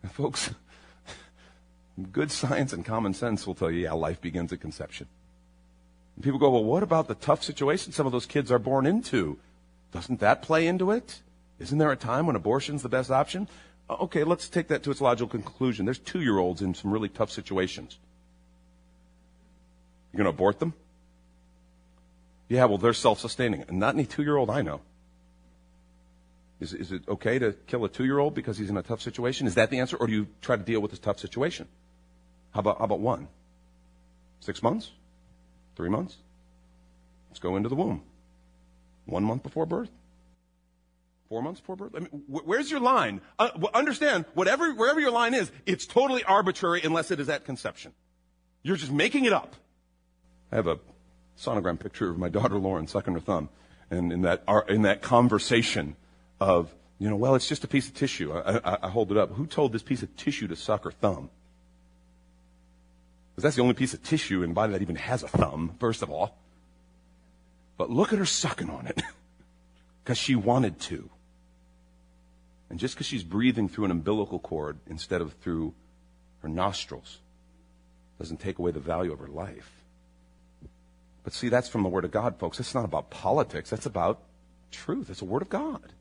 And, 0.03 0.11
folks, 0.11 0.51
good 2.13 2.31
science 2.31 2.73
and 2.73 2.85
common 2.85 3.13
sense 3.13 3.47
will 3.47 3.55
tell 3.55 3.71
you, 3.71 3.81
yeah, 3.81 3.93
life 3.93 4.21
begins 4.21 4.53
at 4.53 4.61
conception. 4.61 5.07
And 6.21 6.25
people 6.27 6.39
go, 6.39 6.51
well, 6.51 6.65
what 6.65 6.83
about 6.83 7.09
the 7.09 7.15
tough 7.15 7.43
situation 7.43 7.95
some 7.95 8.05
of 8.05 8.13
those 8.13 8.27
kids 8.27 8.53
are 8.53 8.59
born 8.59 8.85
into? 8.85 9.39
Doesn't 9.91 10.21
that 10.21 10.43
play 10.43 10.67
into 10.67 10.91
it? 10.91 11.23
Isn't 11.59 11.79
there 11.79 11.91
a 11.91 11.97
time 11.97 12.27
when 12.27 12.37
abortion's 12.37 12.83
the 12.83 12.91
best 12.91 13.11
option? 13.11 13.49
Uh, 13.89 13.95
okay, 14.01 14.23
let's 14.23 14.47
take 14.51 14.69
that 14.69 14.83
to 14.83 14.91
its 14.91 15.01
logical 15.01 15.29
conclusion. 15.29 15.87
There's 15.87 15.99
two 15.99 16.21
year 16.21 16.37
olds 16.37 16.61
in 16.61 16.75
some 16.75 16.91
really 16.91 17.09
tough 17.09 17.31
situations. 17.31 17.99
You're 20.13 20.19
going 20.19 20.27
to 20.27 20.37
abort 20.37 20.59
them? 20.59 20.75
Yeah, 22.51 22.67
well, 22.67 22.77
they're 22.77 22.93
self 22.93 23.19
sustaining. 23.19 23.65
And 23.67 23.79
not 23.79 23.95
any 23.95 24.05
two 24.05 24.23
year 24.23 24.37
old 24.37 24.51
I 24.51 24.61
know. 24.61 24.83
Is, 26.61 26.75
is 26.75 26.93
it 26.93 27.09
okay 27.09 27.39
to 27.39 27.55
kill 27.67 27.83
a 27.87 27.89
two 27.89 28.05
year 28.05 28.19
old 28.19 28.35
because 28.35 28.59
he's 28.59 28.69
in 28.69 28.77
a 28.77 28.83
tough 28.83 29.01
situation? 29.01 29.47
Is 29.47 29.55
that 29.55 29.71
the 29.71 29.79
answer? 29.79 29.97
Or 29.97 30.07
do 30.07 30.13
you 30.13 30.27
try 30.43 30.57
to 30.57 30.63
deal 30.63 30.81
with 30.81 30.91
this 30.91 31.01
tough 31.01 31.19
situation? 31.19 31.67
How 32.53 32.61
about, 32.61 32.77
how 32.77 32.85
about 32.85 33.01
one? 33.01 33.29
Six 34.41 34.63
months? 34.63 34.91
Three 35.81 35.89
months? 35.89 36.19
Let's 37.31 37.39
go 37.39 37.57
into 37.57 37.71
the 37.71 37.75
womb. 37.75 38.03
One 39.07 39.25
month 39.25 39.43
before 39.43 39.65
birth? 39.65 39.89
Four 41.31 41.41
months 41.41 41.59
before 41.61 41.77
birth? 41.77 41.93
I 41.97 42.01
mean, 42.01 42.23
wh- 42.31 42.47
where's 42.47 42.71
your 42.71 42.81
line? 42.81 43.23
Uh, 43.39 43.49
understand, 43.73 44.27
whatever, 44.35 44.75
wherever 44.75 45.01
your 45.01 45.11
line 45.11 45.33
is, 45.33 45.51
it's 45.65 45.87
totally 45.87 46.23
arbitrary 46.23 46.83
unless 46.85 47.11
it 47.11 47.19
is 47.19 47.31
at 47.31 47.47
conception. 47.47 47.95
You're 48.63 48.77
just 48.77 48.93
making 48.93 49.25
it 49.25 49.33
up. 49.33 49.57
I 50.53 50.57
have 50.57 50.67
a 50.67 50.79
sonogram 51.39 51.81
picture 51.81 52.11
of 52.11 52.19
my 52.19 52.29
daughter 52.29 52.59
Lauren 52.59 52.87
sucking 52.87 53.15
her 53.15 53.21
thumb, 53.21 53.49
and 53.91 54.13
in 54.13 54.21
that 54.21 54.45
in 54.69 54.83
that 54.83 55.01
conversation 55.01 55.97
of 56.41 56.75
you 56.99 57.09
know, 57.09 57.17
well, 57.17 57.37
it's 57.37 57.49
just 57.49 57.65
a 57.65 57.69
piece 57.69 57.89
of 57.89 57.95
tissue. 57.95 58.35
I, 58.35 58.59
I, 58.59 58.79
I 58.83 58.91
hold 58.91 59.11
it 59.13 59.17
up. 59.17 59.33
Who 59.33 59.47
told 59.47 59.73
this 59.73 59.83
piece 59.83 60.03
of 60.03 60.15
tissue 60.15 60.47
to 60.49 60.57
suck 60.57 60.85
her 60.85 60.91
thumb? 60.91 61.31
Because 63.41 63.55
that's 63.55 63.57
the 63.57 63.63
only 63.63 63.73
piece 63.73 63.95
of 63.95 64.03
tissue 64.03 64.43
in 64.43 64.53
body 64.53 64.75
that 64.75 64.83
even 64.83 64.97
has 64.97 65.23
a 65.23 65.29
thumb, 65.29 65.75
first 65.81 66.03
of 66.03 66.11
all. 66.11 66.37
But 67.79 67.89
look 67.89 68.13
at 68.13 68.19
her 68.19 68.27
sucking 68.27 68.69
on 68.69 68.87
it 68.87 69.01
because 70.05 70.19
she 70.19 70.35
wanted 70.35 70.79
to. 70.81 71.09
And 72.69 72.79
just 72.79 72.95
because 72.95 73.07
she's 73.07 73.25
breathing 73.25 73.67
through 73.67 73.87
an 73.87 73.93
umbilical 73.93 74.41
cord 74.41 74.79
instead 74.87 75.23
of 75.23 75.33
through 75.41 75.73
her 76.41 76.51
nostrils 76.51 77.21
doesn't 78.19 78.41
take 78.41 78.59
away 78.59 78.73
the 78.73 78.79
value 78.79 79.11
of 79.11 79.21
her 79.21 79.29
life. 79.29 79.73
But 81.25 81.33
see, 81.33 81.49
that's 81.49 81.71
from 81.71 81.83
the 81.83 81.89
Word 81.89 82.05
of 82.05 82.11
God, 82.11 82.39
folks. 82.39 82.61
It's 82.61 82.75
not 82.75 82.85
about 82.85 83.09
politics. 83.09 83.71
That's 83.71 83.87
about 83.87 84.21
truth. 84.71 85.09
It's 85.09 85.23
a 85.23 85.25
Word 85.25 85.41
of 85.41 85.49
God. 85.49 85.95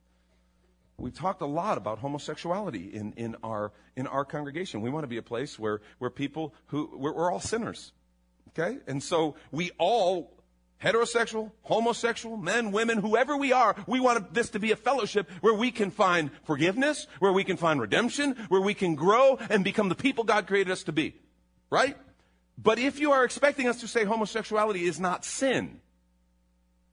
We've 0.99 1.13
talked 1.13 1.41
a 1.41 1.45
lot 1.45 1.77
about 1.77 1.99
homosexuality 1.99 2.93
in, 2.93 3.13
in, 3.13 3.35
our, 3.43 3.71
in 3.95 4.07
our 4.07 4.25
congregation. 4.25 4.81
We 4.81 4.89
want 4.89 5.03
to 5.03 5.07
be 5.07 5.17
a 5.17 5.23
place 5.23 5.57
where, 5.57 5.81
where 5.97 6.09
people 6.09 6.53
who, 6.67 6.89
we're, 6.93 7.13
we're 7.13 7.31
all 7.31 7.39
sinners. 7.39 7.93
Okay? 8.49 8.79
And 8.87 9.01
so 9.01 9.35
we 9.51 9.71
all, 9.77 10.33
heterosexual, 10.83 11.51
homosexual, 11.61 12.37
men, 12.37 12.71
women, 12.71 12.99
whoever 12.99 13.37
we 13.37 13.53
are, 13.53 13.75
we 13.87 13.99
want 13.99 14.33
this 14.33 14.49
to 14.49 14.59
be 14.59 14.71
a 14.71 14.75
fellowship 14.75 15.29
where 15.41 15.53
we 15.53 15.71
can 15.71 15.91
find 15.91 16.31
forgiveness, 16.43 17.07
where 17.19 17.33
we 17.33 17.43
can 17.43 17.57
find 17.57 17.79
redemption, 17.79 18.35
where 18.49 18.61
we 18.61 18.73
can 18.73 18.95
grow 18.95 19.37
and 19.49 19.63
become 19.63 19.89
the 19.89 19.95
people 19.95 20.23
God 20.23 20.47
created 20.47 20.71
us 20.71 20.83
to 20.83 20.91
be. 20.91 21.15
Right? 21.69 21.97
But 22.57 22.77
if 22.79 22.99
you 22.99 23.13
are 23.13 23.23
expecting 23.23 23.67
us 23.67 23.79
to 23.81 23.87
say 23.87 24.03
homosexuality 24.03 24.83
is 24.83 24.99
not 24.99 25.23
sin, 25.23 25.79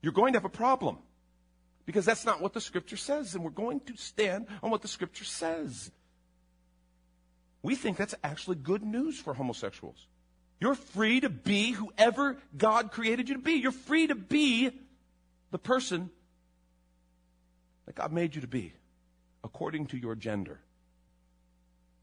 you're 0.01 0.13
going 0.13 0.35
to 0.35 0.37
have 0.39 0.45
a 0.45 0.49
problem. 0.49 0.99
Because 1.87 2.05
that's 2.05 2.27
not 2.27 2.43
what 2.43 2.53
the 2.53 2.61
scripture 2.61 2.97
says, 2.97 3.35
and 3.35 3.45
we're 3.45 3.51
going 3.51 3.81
to 3.81 3.97
stand 3.97 4.47
on 4.63 4.71
what 4.71 4.83
the 4.83 4.89
scripture 4.89 5.25
says. 5.25 5.91
We 7.63 7.77
think 7.77 7.97
that's 7.97 8.15
actually 8.23 8.57
good 8.57 8.83
news 8.83 9.19
for 9.19 9.35
homosexuals. 9.35 10.07
You're 10.61 10.75
free 10.75 11.21
to 11.21 11.29
be 11.29 11.73
whoever 11.73 12.39
God 12.57 12.91
created 12.91 13.29
you 13.29 13.37
to 13.37 13.41
be. 13.41 13.55
You're 13.55 13.73
free 13.73 14.09
to 14.09 14.15
be 14.15 14.71
the 15.53 15.59
person 15.59 16.11
that 17.87 17.95
God 17.95 18.13
made 18.13 18.35
you 18.35 18.41
to 18.41 18.49
be, 18.49 18.73
according 19.45 19.87
to 19.87 19.97
your 19.97 20.17
gender. 20.17 20.59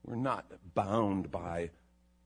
We're 0.06 0.16
not 0.16 0.46
bound 0.74 1.30
by 1.30 1.72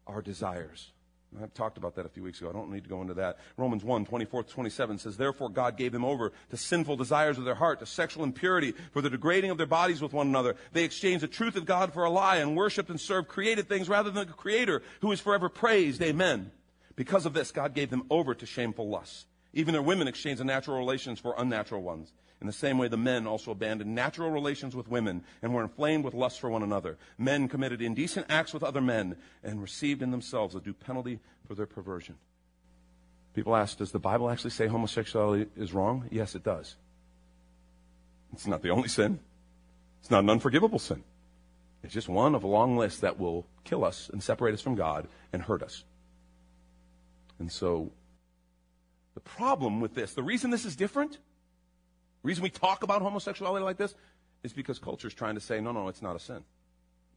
our 0.05 0.21
desires. 0.21 0.91
I've 1.41 1.53
talked 1.53 1.77
about 1.77 1.95
that 1.95 2.05
a 2.05 2.09
few 2.09 2.23
weeks 2.23 2.39
ago. 2.39 2.49
I 2.49 2.53
don't 2.53 2.71
need 2.71 2.83
to 2.83 2.89
go 2.89 3.01
into 3.01 3.13
that. 3.15 3.37
Romans 3.57 3.83
1, 3.83 4.05
24 4.05 4.43
27 4.43 4.99
says, 4.99 5.17
Therefore 5.17 5.49
God 5.49 5.77
gave 5.77 5.91
them 5.91 6.05
over 6.05 6.31
to 6.49 6.57
sinful 6.57 6.97
desires 6.97 7.37
of 7.37 7.45
their 7.45 7.55
heart, 7.55 7.79
to 7.79 7.85
sexual 7.85 8.23
impurity, 8.23 8.73
for 8.91 9.01
the 9.01 9.09
degrading 9.09 9.51
of 9.51 9.57
their 9.57 9.67
bodies 9.67 10.01
with 10.01 10.13
one 10.13 10.27
another. 10.27 10.55
They 10.73 10.83
exchanged 10.83 11.23
the 11.23 11.27
truth 11.27 11.55
of 11.55 11.65
God 11.65 11.93
for 11.93 12.03
a 12.03 12.09
lie 12.09 12.37
and 12.37 12.55
worshiped 12.55 12.89
and 12.89 12.99
served 12.99 13.27
created 13.27 13.67
things 13.67 13.89
rather 13.89 14.09
than 14.09 14.27
the 14.27 14.33
Creator, 14.33 14.81
who 15.01 15.11
is 15.11 15.19
forever 15.19 15.49
praised. 15.49 16.01
Amen. 16.01 16.51
Because 16.95 17.25
of 17.25 17.33
this, 17.33 17.51
God 17.51 17.73
gave 17.73 17.89
them 17.89 18.05
over 18.09 18.33
to 18.33 18.45
shameful 18.45 18.89
lusts. 18.89 19.25
Even 19.53 19.73
their 19.73 19.81
women 19.81 20.07
exchanged 20.07 20.39
the 20.39 20.45
natural 20.45 20.77
relations 20.77 21.19
for 21.19 21.35
unnatural 21.37 21.81
ones. 21.81 22.11
In 22.39 22.47
the 22.47 22.53
same 22.53 22.77
way, 22.77 22.87
the 22.87 22.97
men 22.97 23.25
also 23.25 23.51
abandoned 23.51 23.95
natural 23.95 24.29
relations 24.29 24.75
with 24.75 24.87
women 24.87 25.23
and 25.41 25.53
were 25.53 25.63
inflamed 25.63 26.05
with 26.05 26.13
lust 26.13 26.39
for 26.39 26.49
one 26.49 26.61
another. 26.61 26.97
Men 27.17 27.47
committed 27.47 27.81
indecent 27.81 28.27
acts 28.29 28.53
with 28.53 28.63
other 28.63 28.81
men 28.81 29.15
and 29.43 29.61
received 29.61 30.03
in 30.03 30.11
themselves 30.11 30.53
a 30.53 30.59
due 30.59 30.73
penalty 30.73 31.19
for 31.47 31.55
their 31.55 31.65
perversion. 31.65 32.15
People 33.33 33.55
ask, 33.55 33.77
does 33.77 33.91
the 33.91 33.99
Bible 33.99 34.29
actually 34.29 34.51
say 34.51 34.67
homosexuality 34.67 35.47
is 35.55 35.73
wrong? 35.73 36.07
Yes, 36.11 36.35
it 36.35 36.43
does. 36.43 36.75
It's 38.33 38.47
not 38.47 38.61
the 38.61 38.69
only 38.69 38.87
sin. 38.87 39.19
It's 40.01 40.11
not 40.11 40.23
an 40.23 40.29
unforgivable 40.29 40.79
sin. 40.79 41.03
It's 41.83 41.93
just 41.93 42.09
one 42.09 42.35
of 42.35 42.43
a 42.43 42.47
long 42.47 42.77
list 42.77 43.01
that 43.01 43.19
will 43.19 43.45
kill 43.63 43.83
us 43.83 44.09
and 44.11 44.21
separate 44.21 44.53
us 44.53 44.61
from 44.61 44.75
God 44.75 45.07
and 45.33 45.41
hurt 45.41 45.63
us. 45.63 45.83
And 47.39 47.51
so, 47.51 47.91
the 49.13 49.19
problem 49.21 49.81
with 49.81 49.95
this, 49.95 50.13
the 50.13 50.23
reason 50.23 50.49
this 50.49 50.65
is 50.65 50.75
different, 50.75 51.19
reason 52.27 52.43
we 52.43 52.49
talk 52.49 52.83
about 52.83 53.01
homosexuality 53.01 53.63
like 53.63 53.77
this 53.77 53.95
is 54.43 54.53
because 54.53 54.79
culture 54.79 55.07
is 55.07 55.13
trying 55.13 55.35
to 55.35 55.41
say, 55.41 55.59
no, 55.59 55.71
no, 55.71 55.87
it's 55.87 56.01
not 56.01 56.15
a 56.15 56.19
sin. 56.19 56.43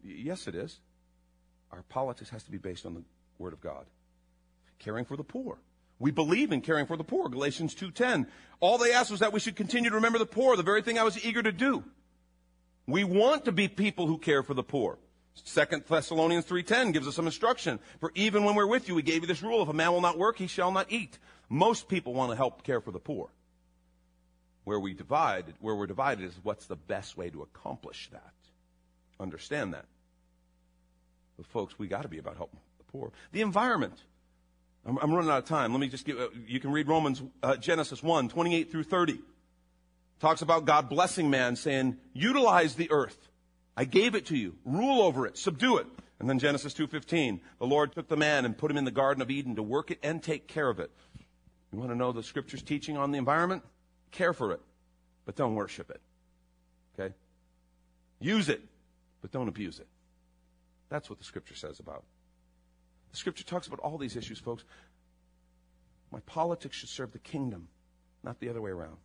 Y- 0.04 0.14
yes, 0.16 0.46
it 0.46 0.54
is. 0.54 0.80
Our 1.72 1.82
politics 1.82 2.30
has 2.30 2.42
to 2.44 2.50
be 2.50 2.58
based 2.58 2.86
on 2.86 2.94
the 2.94 3.02
Word 3.38 3.52
of 3.52 3.60
God. 3.60 3.86
Caring 4.78 5.04
for 5.04 5.16
the 5.16 5.24
poor. 5.24 5.58
We 5.98 6.10
believe 6.10 6.50
in 6.50 6.62
caring 6.62 6.86
for 6.86 6.96
the 6.96 7.04
poor. 7.04 7.28
Galatians 7.28 7.74
2.10. 7.74 8.26
All 8.60 8.78
they 8.78 8.92
asked 8.92 9.10
was 9.10 9.20
that 9.20 9.32
we 9.32 9.40
should 9.40 9.56
continue 9.56 9.90
to 9.90 9.96
remember 9.96 10.18
the 10.18 10.26
poor, 10.26 10.56
the 10.56 10.62
very 10.62 10.80
thing 10.80 10.98
I 10.98 11.02
was 11.02 11.22
eager 11.24 11.42
to 11.42 11.52
do. 11.52 11.84
We 12.86 13.04
want 13.04 13.44
to 13.44 13.52
be 13.52 13.68
people 13.68 14.06
who 14.06 14.18
care 14.18 14.42
for 14.42 14.54
the 14.54 14.62
poor. 14.62 14.98
Second 15.34 15.84
Thessalonians 15.88 16.46
3.10 16.46 16.92
gives 16.92 17.06
us 17.06 17.14
some 17.14 17.26
instruction. 17.26 17.78
For 18.00 18.12
even 18.14 18.44
when 18.44 18.54
we're 18.54 18.66
with 18.66 18.88
you, 18.88 18.94
we 18.94 19.02
gave 19.02 19.22
you 19.22 19.28
this 19.28 19.42
rule. 19.42 19.62
If 19.62 19.68
a 19.68 19.74
man 19.74 19.92
will 19.92 20.00
not 20.00 20.18
work, 20.18 20.38
he 20.38 20.46
shall 20.46 20.72
not 20.72 20.90
eat. 20.90 21.18
Most 21.48 21.88
people 21.88 22.14
want 22.14 22.30
to 22.30 22.36
help 22.36 22.62
care 22.62 22.80
for 22.80 22.90
the 22.90 22.98
poor. 22.98 23.30
Where 24.64 24.78
we 24.78 24.94
divide, 24.94 25.46
where 25.60 25.74
we're 25.74 25.86
divided 25.86 26.24
is 26.24 26.34
what's 26.42 26.66
the 26.66 26.76
best 26.76 27.16
way 27.16 27.30
to 27.30 27.42
accomplish 27.42 28.08
that. 28.12 28.32
Understand 29.18 29.74
that. 29.74 29.86
But 31.36 31.46
folks, 31.46 31.78
we 31.78 31.88
got 31.88 32.02
to 32.02 32.08
be 32.08 32.18
about 32.18 32.36
helping 32.36 32.60
the 32.78 32.84
poor. 32.84 33.12
The 33.32 33.40
environment. 33.40 33.94
I'm, 34.86 34.98
I'm, 34.98 35.12
running 35.12 35.30
out 35.30 35.38
of 35.38 35.44
time. 35.44 35.72
Let 35.72 35.80
me 35.80 35.88
just 35.88 36.04
give, 36.04 36.18
uh, 36.18 36.28
you 36.46 36.60
can 36.60 36.72
read 36.72 36.88
Romans, 36.88 37.22
uh, 37.42 37.56
Genesis 37.56 38.02
1, 38.02 38.28
28 38.28 38.70
through 38.70 38.84
30. 38.84 39.18
Talks 40.20 40.42
about 40.42 40.66
God 40.66 40.88
blessing 40.88 41.30
man, 41.30 41.56
saying, 41.56 41.96
utilize 42.12 42.74
the 42.74 42.90
earth. 42.90 43.28
I 43.76 43.84
gave 43.84 44.14
it 44.14 44.26
to 44.26 44.36
you. 44.36 44.56
Rule 44.64 45.02
over 45.02 45.26
it. 45.26 45.38
Subdue 45.38 45.78
it. 45.78 45.86
And 46.18 46.28
then 46.28 46.38
Genesis 46.38 46.74
2.15, 46.74 47.40
the 47.58 47.66
Lord 47.66 47.92
took 47.92 48.08
the 48.08 48.16
man 48.16 48.44
and 48.44 48.56
put 48.56 48.70
him 48.70 48.76
in 48.76 48.84
the 48.84 48.90
Garden 48.90 49.22
of 49.22 49.30
Eden 49.30 49.56
to 49.56 49.62
work 49.62 49.90
it 49.90 49.98
and 50.02 50.22
take 50.22 50.46
care 50.46 50.68
of 50.68 50.78
it. 50.78 50.90
You 51.72 51.78
want 51.78 51.90
to 51.90 51.96
know 51.96 52.12
the 52.12 52.22
scripture's 52.22 52.62
teaching 52.62 52.98
on 52.98 53.10
the 53.10 53.18
environment? 53.18 53.62
Care 54.10 54.32
for 54.32 54.52
it, 54.52 54.60
but 55.24 55.36
don't 55.36 55.54
worship 55.54 55.90
it. 55.90 56.00
Okay? 56.98 57.14
Use 58.20 58.48
it, 58.48 58.62
but 59.22 59.30
don't 59.30 59.48
abuse 59.48 59.78
it. 59.78 59.86
That's 60.88 61.08
what 61.08 61.18
the 61.18 61.24
scripture 61.24 61.54
says 61.54 61.78
about. 61.78 62.04
The 63.12 63.16
scripture 63.16 63.44
talks 63.44 63.66
about 63.66 63.80
all 63.80 63.98
these 63.98 64.16
issues, 64.16 64.38
folks. 64.38 64.64
My 66.10 66.20
politics 66.20 66.76
should 66.76 66.88
serve 66.88 67.12
the 67.12 67.18
kingdom, 67.18 67.68
not 68.22 68.40
the 68.40 68.48
other 68.48 68.60
way 68.60 68.70
around. 68.70 68.96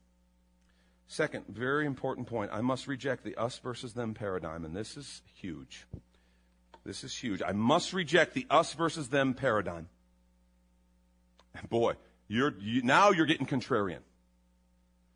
Second, 1.07 1.45
very 1.47 1.85
important 1.85 2.27
point. 2.27 2.49
I 2.51 2.61
must 2.61 2.87
reject 2.87 3.23
the 3.23 3.35
us 3.35 3.59
versus 3.59 3.93
them 3.93 4.15
paradigm, 4.15 4.65
and 4.65 4.75
this 4.75 4.97
is 4.97 5.21
huge. 5.35 5.85
This 6.83 7.03
is 7.03 7.15
huge. 7.15 7.41
I 7.45 7.51
must 7.51 7.93
reject 7.93 8.33
the 8.33 8.47
us 8.49 8.73
versus 8.73 9.09
them 9.09 9.33
paradigm. 9.33 9.87
And 11.53 11.69
boy, 11.69 11.93
you're, 12.27 12.53
you, 12.59 12.81
now 12.81 13.11
you're 13.11 13.25
getting 13.27 13.45
contrarian. 13.45 13.99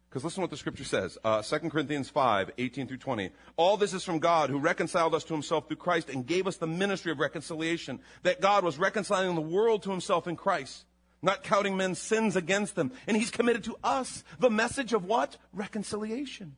Because 0.09 0.23
listen 0.23 0.37
to 0.37 0.41
what 0.41 0.49
the 0.49 0.57
scripture 0.57 0.83
says. 0.83 1.19
Uh, 1.23 1.43
2 1.43 1.69
Corinthians 1.69 2.09
5, 2.09 2.51
18 2.57 2.87
through 2.87 2.97
20. 2.97 3.29
All 3.57 3.77
this 3.77 3.93
is 3.93 4.03
from 4.03 4.17
God 4.17 4.49
who 4.49 4.57
reconciled 4.57 5.13
us 5.13 5.23
to 5.25 5.33
himself 5.33 5.67
through 5.67 5.77
Christ 5.77 6.09
and 6.09 6.25
gave 6.25 6.47
us 6.47 6.57
the 6.57 6.65
ministry 6.65 7.11
of 7.11 7.19
reconciliation. 7.19 7.99
That 8.23 8.41
God 8.41 8.63
was 8.63 8.79
reconciling 8.79 9.35
the 9.35 9.41
world 9.41 9.83
to 9.83 9.91
himself 9.91 10.27
in 10.27 10.35
Christ, 10.35 10.85
not 11.21 11.43
counting 11.43 11.77
men's 11.77 11.99
sins 11.99 12.35
against 12.35 12.75
them. 12.75 12.91
And 13.05 13.15
he's 13.15 13.29
committed 13.29 13.65
to 13.65 13.77
us 13.83 14.23
the 14.39 14.49
message 14.49 14.93
of 14.93 15.05
what? 15.05 15.37
Reconciliation. 15.53 16.55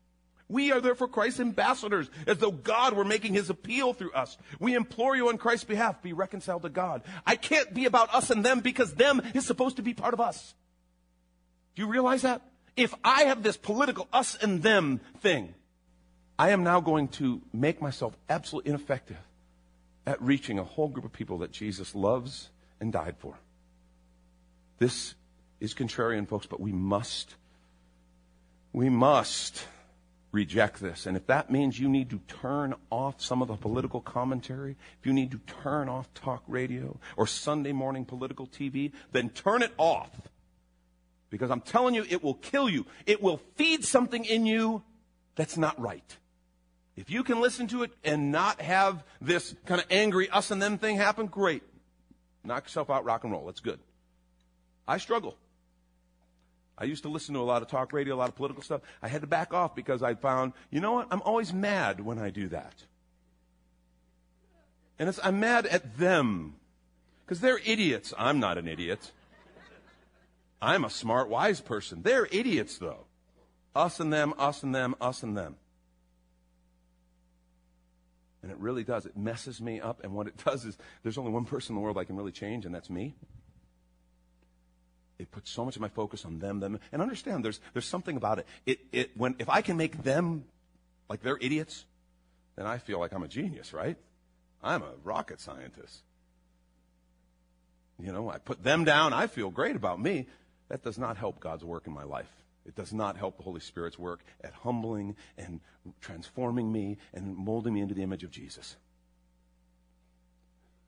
We 0.48 0.72
are 0.72 0.80
therefore 0.80 1.10
Christ's 1.10 1.42
ambassadors, 1.42 2.10
as 2.28 2.38
though 2.38 2.52
God 2.52 2.94
were 2.94 3.06
making 3.06 3.34
his 3.34 3.50
appeal 3.50 3.92
through 3.92 4.12
us. 4.14 4.38
We 4.60 4.76
implore 4.76 5.16
you 5.16 5.28
on 5.28 5.38
Christ's 5.38 5.66
behalf, 5.66 6.02
be 6.02 6.14
reconciled 6.14 6.62
to 6.62 6.70
God. 6.70 7.04
I 7.26 7.36
can't 7.36 7.74
be 7.74 7.86
about 7.86 8.14
us 8.14 8.30
and 8.30 8.46
them 8.46 8.62
because 8.62 8.94
them 8.94 9.22
is 9.34 9.46
supposed 9.46 9.78
to 9.78 9.82
be 9.82 9.94
part 9.94 10.14
of 10.14 10.22
us. 10.22 10.54
Do 11.76 11.82
you 11.82 11.90
realize 11.90 12.22
that? 12.22 12.42
If 12.76 12.94
I 13.04 13.24
have 13.24 13.44
this 13.44 13.58
political 13.58 14.08
us 14.14 14.36
and 14.36 14.64
them 14.64 15.02
thing, 15.20 15.54
I 16.40 16.50
am 16.50 16.64
now 16.64 16.80
going 16.80 17.10
to 17.10 17.42
make 17.54 17.82
myself 17.82 18.18
absolutely 18.30 18.70
ineffective 18.70 19.18
at 20.06 20.22
reaching 20.22 20.58
a 20.58 20.64
whole 20.64 20.88
group 20.88 21.06
of 21.06 21.14
people 21.14 21.40
that 21.40 21.52
Jesus 21.52 21.94
loves 21.94 22.50
and 22.80 22.92
died 22.92 23.16
for. 23.20 23.36
This 24.80 25.14
is 25.60 25.76
contrarian, 25.76 26.28
folks, 26.28 26.48
but 26.48 26.60
we 26.60 26.72
must, 26.72 27.36
we 28.74 28.90
must 28.90 29.64
reject 30.32 30.80
this. 30.80 31.06
And 31.06 31.16
if 31.16 31.28
that 31.28 31.52
means 31.52 31.80
you 31.80 31.90
need 31.90 32.10
to 32.10 32.20
turn 32.42 32.74
off 32.90 33.22
some 33.22 33.42
of 33.42 33.48
the 33.48 33.56
political 33.56 34.02
commentary, 34.02 34.76
if 35.00 35.06
you 35.06 35.14
need 35.14 35.32
to 35.32 35.40
turn 35.62 35.90
off 35.90 36.12
talk 36.14 36.44
radio 36.48 36.98
or 37.18 37.28
Sunday 37.28 37.74
morning 37.74 38.06
political 38.06 38.48
TV, 38.48 38.92
then 39.12 39.30
turn 39.30 39.62
it 39.62 39.74
off 39.78 40.10
because 41.32 41.50
I'm 41.50 41.62
telling 41.62 41.96
you, 41.96 42.06
it 42.08 42.24
will 42.24 42.36
kill 42.36 42.70
you. 42.70 42.86
It 43.08 43.24
will 43.24 43.42
feed 43.56 43.84
something 43.84 44.24
in 44.26 44.46
you 44.46 44.84
that's 45.36 45.58
not 45.58 45.80
right. 45.80 46.18
If 46.96 47.10
you 47.10 47.24
can 47.24 47.42
listen 47.42 47.68
to 47.70 47.82
it 47.82 47.92
and 48.04 48.32
not 48.32 48.62
have 48.62 49.04
this 49.20 49.56
kind 49.66 49.82
of 49.82 49.88
angry 49.90 50.30
us 50.30 50.52
and 50.52 50.62
them 50.62 50.78
thing 50.78 50.98
happen, 50.98 51.26
great. 51.26 51.64
Knock 52.44 52.66
yourself 52.66 52.90
out, 52.90 53.06
rock 53.06 53.24
and 53.24 53.32
roll. 53.32 53.46
That's 53.46 53.62
good. 53.62 53.80
I 54.88 54.98
struggle. 54.98 55.38
I 56.78 56.84
used 56.84 57.04
to 57.04 57.10
listen 57.10 57.34
to 57.36 57.40
a 57.40 57.44
lot 57.44 57.62
of 57.62 57.70
talk 57.70 57.94
radio, 57.94 58.16
a 58.16 58.18
lot 58.18 58.30
of 58.30 58.36
political 58.36 58.62
stuff. 58.62 58.82
I 59.02 59.08
had 59.08 59.22
to 59.22 59.28
back 59.28 59.54
off 59.54 59.74
because 59.74 60.04
I 60.04 60.16
found, 60.16 60.54
you 60.70 60.82
know 60.82 60.94
what? 60.94 61.08
I'm 61.12 61.22
always 61.22 61.54
mad 61.54 62.02
when 62.02 62.20
I 62.20 62.30
do 62.30 62.50
that. 62.50 62.74
And 65.00 65.18
I'm 65.24 65.40
mad 65.40 65.66
at 65.68 65.98
them 65.98 66.56
because 67.26 67.40
they're 67.40 67.60
idiots. 67.64 68.14
I'm 68.18 68.40
not 68.40 68.58
an 68.58 68.68
idiot. 68.68 69.12
I'm 70.62 70.86
a 70.86 70.90
smart, 70.90 71.30
wise 71.30 71.60
person. 71.60 72.02
They're 72.04 72.28
idiots, 72.32 72.78
though. 72.78 73.06
Us 73.76 74.00
and 74.00 74.12
them, 74.12 74.34
us 74.38 74.64
and 74.64 74.76
them, 74.76 74.96
us 75.02 75.24
and 75.24 75.36
them. 75.36 75.56
And 78.44 78.52
it 78.52 78.58
really 78.58 78.84
does. 78.84 79.06
It 79.06 79.16
messes 79.16 79.62
me 79.62 79.80
up. 79.80 80.04
And 80.04 80.14
what 80.14 80.28
it 80.28 80.38
does 80.46 80.66
is 80.66 80.78
there's 81.04 81.18
only 81.18 81.32
one 81.32 81.46
person 81.46 81.74
in 81.74 81.76
the 81.76 81.82
world 81.82 81.98
I 81.98 82.04
can 82.04 82.16
really 82.16 82.32
change, 82.32 82.66
and 82.66 82.74
that's 82.74 82.90
me. 82.90 83.16
It 85.18 85.32
puts 85.32 85.52
so 85.52 85.64
much 85.64 85.76
of 85.76 85.82
my 85.82 85.90
focus 85.90 86.26
on 86.26 86.40
them, 86.40 86.60
them. 86.60 86.80
And 86.92 87.02
understand, 87.02 87.46
there's, 87.46 87.60
there's 87.74 87.86
something 87.86 88.18
about 88.18 88.40
it. 88.40 88.48
It, 88.66 88.80
it 88.92 89.12
when, 89.16 89.36
if 89.38 89.50
I 89.50 89.62
can 89.62 89.78
make 89.78 90.04
them 90.04 90.46
like 91.10 91.22
they're 91.22 91.38
idiots, 91.40 91.86
then 92.56 92.66
I 92.66 92.80
feel 92.80 93.00
like 93.00 93.14
I'm 93.14 93.22
a 93.22 93.28
genius, 93.28 93.74
right? 93.74 93.98
I'm 94.64 94.82
a 94.82 94.94
rocket 95.04 95.40
scientist. 95.40 96.02
You 98.00 98.12
know, 98.12 98.32
I 98.32 98.40
put 98.40 98.64
them 98.64 98.84
down, 98.84 99.14
I 99.14 99.28
feel 99.28 99.52
great 99.52 99.76
about 99.76 100.02
me. 100.02 100.28
That 100.72 100.84
does 100.84 100.98
not 100.98 101.18
help 101.18 101.42
God's 101.42 101.66
work 101.66 101.86
in 101.86 101.92
my 101.92 102.06
life. 102.06 102.32
It 102.66 102.76
does 102.76 102.94
not 102.94 103.18
help 103.18 103.36
the 103.36 103.44
Holy 103.44 103.60
Spirit's 103.60 104.00
work 104.00 104.22
at 104.42 104.54
humbling 104.54 105.18
and 105.38 105.60
transforming 106.00 106.72
me 106.72 106.98
and 107.14 107.36
molding 107.36 107.74
me 107.74 107.82
into 107.82 107.94
the 107.94 108.04
image 108.04 108.24
of 108.24 108.32
Jesus. 108.32 108.78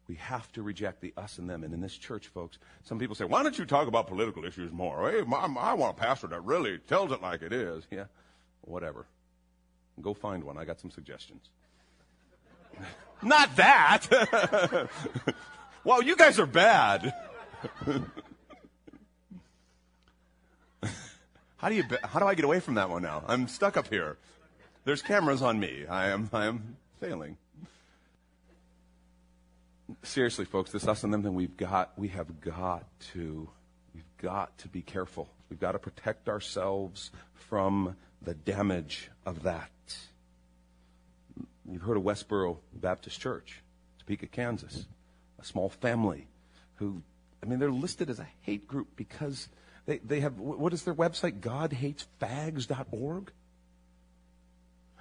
We 0.07 0.15
have 0.15 0.49
to 0.53 0.63
reject 0.63 1.01
the 1.01 1.13
us 1.17 1.37
and 1.37 1.49
them. 1.49 1.65
And 1.65 1.73
in 1.73 1.81
this 1.81 1.97
church, 1.97 2.27
folks, 2.27 2.59
some 2.85 2.97
people 2.97 3.13
say, 3.13 3.25
why 3.25 3.43
don't 3.43 3.59
you 3.59 3.65
talk 3.65 3.89
about 3.89 4.07
political 4.07 4.45
issues 4.45 4.71
more? 4.71 5.11
Hey, 5.11 5.19
I 5.19 5.73
want 5.73 5.97
a 5.97 6.01
pastor 6.01 6.27
that 6.27 6.45
really 6.45 6.77
tells 6.77 7.11
it 7.11 7.21
like 7.21 7.41
it 7.41 7.51
is. 7.51 7.83
Yeah, 7.91 8.05
whatever. 8.61 9.05
Go 10.01 10.13
find 10.13 10.45
one. 10.45 10.57
I 10.57 10.63
got 10.63 10.79
some 10.79 10.91
suggestions. 10.91 11.49
Not 13.21 13.53
that. 13.57 14.87
wow, 15.83 15.99
you 15.99 16.15
guys 16.15 16.39
are 16.39 16.45
bad. 16.45 17.13
how 21.63 21.69
do 21.69 21.75
you 21.75 21.85
how 22.03 22.19
do 22.19 22.25
I 22.25 22.35
get 22.35 22.43
away 22.43 22.59
from 22.59 22.73
that 22.73 22.89
one 22.89 23.03
now? 23.03 23.23
I'm 23.25 23.47
stuck 23.47 23.77
up 23.77 23.87
here. 23.87 24.17
There's 24.83 25.01
cameras 25.01 25.41
on 25.41 25.61
me. 25.61 25.85
I 25.89 26.09
am 26.09 26.29
I 26.33 26.47
am 26.47 26.75
failing. 26.99 27.37
Seriously, 30.01 30.43
folks, 30.43 30.71
this 30.71 30.85
us 30.85 31.05
and 31.05 31.13
them 31.13 31.23
thing 31.23 31.35
we've 31.35 31.55
got 31.55 31.97
we 31.97 32.09
have 32.09 32.41
got 32.41 32.83
to 33.13 33.49
we've 33.95 34.17
got 34.21 34.57
to 34.57 34.67
be 34.67 34.81
careful. 34.81 35.29
We've 35.49 35.59
got 35.59 35.71
to 35.71 35.79
protect 35.79 36.27
ourselves 36.27 37.11
from 37.33 37.95
the 38.21 38.33
damage 38.33 39.09
of 39.25 39.43
that. 39.43 39.69
You've 41.71 41.83
heard 41.83 41.95
of 41.95 42.03
Westboro 42.03 42.57
Baptist 42.73 43.21
Church, 43.21 43.61
Topeka, 43.99 44.27
Kansas, 44.27 44.85
a 45.39 45.45
small 45.45 45.69
family 45.69 46.27
who, 46.75 47.01
I 47.41 47.45
mean, 47.45 47.59
they're 47.59 47.71
listed 47.71 48.09
as 48.09 48.19
a 48.19 48.27
hate 48.41 48.67
group 48.67 48.89
because 48.97 49.47
they, 49.85 49.97
they 49.99 50.19
have, 50.21 50.39
what 50.39 50.73
is 50.73 50.83
their 50.83 50.93
website? 50.93 51.39
GodHatesFags.org? 51.41 53.31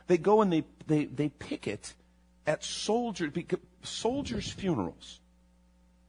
They 0.09 0.19
go 0.19 0.43
and 0.43 0.53
they, 0.53 0.65
they, 0.87 1.05
they 1.05 1.29
picket 1.29 1.95
at 2.47 2.65
soldier, 2.65 3.33
soldiers' 3.83 4.51
funerals. 4.51 5.21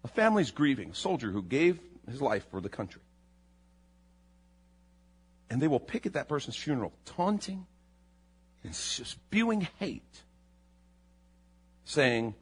A 0.04 0.08
family's 0.08 0.52
grieving, 0.52 0.92
a 0.92 0.96
soldier 0.96 1.32
who 1.32 1.42
gave 1.42 1.80
his 2.10 2.22
life 2.22 2.46
for 2.50 2.60
the 2.60 2.70
country. 2.70 3.02
And 5.50 5.62
they 5.62 5.68
will 5.68 5.80
picket 5.80 6.14
that 6.14 6.28
person's 6.28 6.56
funeral, 6.56 6.92
taunting 7.06 7.68
and 8.64 8.74
spewing 8.76 9.68
hate 9.80 10.24
saying 11.86 12.34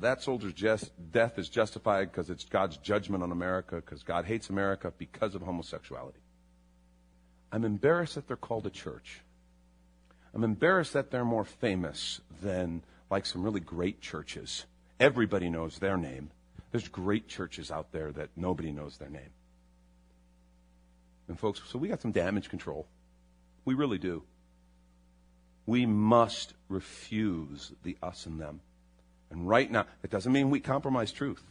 that 0.00 0.22
soldier's 0.22 0.52
just, 0.52 0.90
death 1.10 1.38
is 1.38 1.48
justified 1.48 2.10
because 2.10 2.30
it's 2.30 2.44
God's 2.44 2.76
judgment 2.76 3.22
on 3.22 3.32
America, 3.32 3.76
because 3.76 4.02
God 4.02 4.24
hates 4.24 4.50
America 4.50 4.92
because 4.98 5.34
of 5.34 5.42
homosexuality. 5.42 6.20
I'm 7.50 7.64
embarrassed 7.64 8.16
that 8.16 8.26
they're 8.26 8.36
called 8.36 8.66
a 8.66 8.70
church. 8.70 9.20
I'm 10.34 10.44
embarrassed 10.44 10.92
that 10.92 11.10
they're 11.10 11.24
more 11.24 11.44
famous 11.44 12.20
than 12.42 12.82
like 13.10 13.24
some 13.24 13.42
really 13.42 13.60
great 13.60 14.00
churches. 14.00 14.66
Everybody 15.00 15.48
knows 15.48 15.78
their 15.78 15.96
name. 15.96 16.30
There's 16.72 16.88
great 16.88 17.28
churches 17.28 17.70
out 17.70 17.92
there 17.92 18.12
that 18.12 18.30
nobody 18.36 18.72
knows 18.72 18.98
their 18.98 19.08
name. 19.08 19.30
And 21.28 21.38
folks, 21.38 21.62
so 21.66 21.78
we 21.78 21.88
got 21.88 22.02
some 22.02 22.12
damage 22.12 22.50
control. 22.50 22.86
We 23.64 23.74
really 23.74 23.98
do. 23.98 24.22
We 25.64 25.86
must 25.86 26.52
refuse 26.68 27.72
the 27.82 27.96
us 28.02 28.26
and 28.26 28.40
them. 28.40 28.60
And 29.30 29.48
right 29.48 29.70
now, 29.70 29.86
it 30.02 30.10
doesn't 30.10 30.32
mean 30.32 30.50
we 30.50 30.60
compromise 30.60 31.12
truth. 31.12 31.42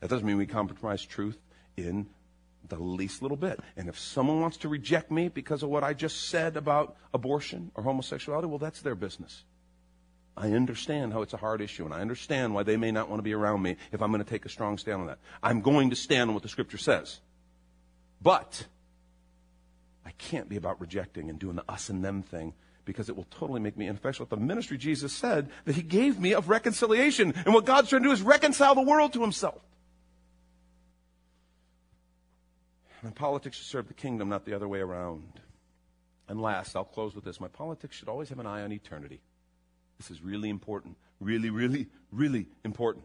That 0.00 0.08
doesn't 0.08 0.26
mean 0.26 0.36
we 0.36 0.46
compromise 0.46 1.04
truth 1.04 1.38
in 1.76 2.06
the 2.68 2.78
least 2.78 3.22
little 3.22 3.36
bit. 3.36 3.60
And 3.76 3.88
if 3.88 3.98
someone 3.98 4.40
wants 4.40 4.58
to 4.58 4.68
reject 4.68 5.10
me 5.10 5.28
because 5.28 5.62
of 5.62 5.68
what 5.68 5.84
I 5.84 5.94
just 5.94 6.28
said 6.28 6.56
about 6.56 6.96
abortion 7.12 7.70
or 7.74 7.82
homosexuality, 7.82 8.46
well, 8.46 8.58
that's 8.58 8.80
their 8.80 8.94
business. 8.94 9.44
I 10.36 10.52
understand 10.52 11.12
how 11.12 11.22
it's 11.22 11.32
a 11.32 11.38
hard 11.38 11.60
issue, 11.60 11.84
and 11.84 11.94
I 11.94 12.00
understand 12.00 12.54
why 12.54 12.64
they 12.64 12.76
may 12.76 12.90
not 12.90 13.08
want 13.08 13.20
to 13.20 13.22
be 13.22 13.34
around 13.34 13.62
me 13.62 13.76
if 13.92 14.02
I'm 14.02 14.10
going 14.10 14.24
to 14.24 14.28
take 14.28 14.44
a 14.44 14.48
strong 14.48 14.78
stand 14.78 15.02
on 15.02 15.06
that. 15.06 15.18
I'm 15.42 15.60
going 15.60 15.90
to 15.90 15.96
stand 15.96 16.30
on 16.30 16.34
what 16.34 16.42
the 16.42 16.48
Scripture 16.48 16.78
says. 16.78 17.20
But 18.20 18.66
I 20.04 20.10
can't 20.12 20.48
be 20.48 20.56
about 20.56 20.80
rejecting 20.80 21.30
and 21.30 21.38
doing 21.38 21.56
the 21.56 21.64
us 21.70 21.88
and 21.88 22.04
them 22.04 22.22
thing 22.22 22.54
because 22.84 23.08
it 23.08 23.16
will 23.16 23.26
totally 23.30 23.60
make 23.60 23.76
me 23.76 23.88
ineffectual. 23.88 24.26
The 24.26 24.36
ministry 24.36 24.78
Jesus 24.78 25.12
said 25.12 25.48
that 25.64 25.74
he 25.74 25.82
gave 25.82 26.18
me 26.18 26.34
of 26.34 26.48
reconciliation. 26.48 27.32
And 27.44 27.54
what 27.54 27.64
God's 27.64 27.88
trying 27.88 28.02
to 28.02 28.08
do 28.08 28.12
is 28.12 28.22
reconcile 28.22 28.74
the 28.74 28.82
world 28.82 29.12
to 29.14 29.20
himself. 29.20 29.60
And 33.02 33.14
politics 33.14 33.58
should 33.58 33.66
serve 33.66 33.88
the 33.88 33.94
kingdom, 33.94 34.28
not 34.28 34.44
the 34.46 34.54
other 34.54 34.68
way 34.68 34.80
around. 34.80 35.24
And 36.26 36.40
last, 36.40 36.74
I'll 36.74 36.84
close 36.84 37.14
with 37.14 37.24
this. 37.24 37.38
My 37.38 37.48
politics 37.48 37.96
should 37.96 38.08
always 38.08 38.30
have 38.30 38.38
an 38.38 38.46
eye 38.46 38.62
on 38.62 38.72
eternity. 38.72 39.20
This 39.98 40.10
is 40.10 40.22
really 40.22 40.48
important. 40.48 40.96
Really, 41.20 41.50
really, 41.50 41.88
really 42.10 42.46
important. 42.64 43.04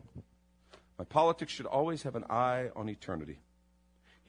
My 0.98 1.06
politics 1.06 1.52
should 1.52 1.66
always 1.66 2.04
have 2.04 2.16
an 2.16 2.26
eye 2.30 2.70
on 2.76 2.90
eternity. 2.90 3.40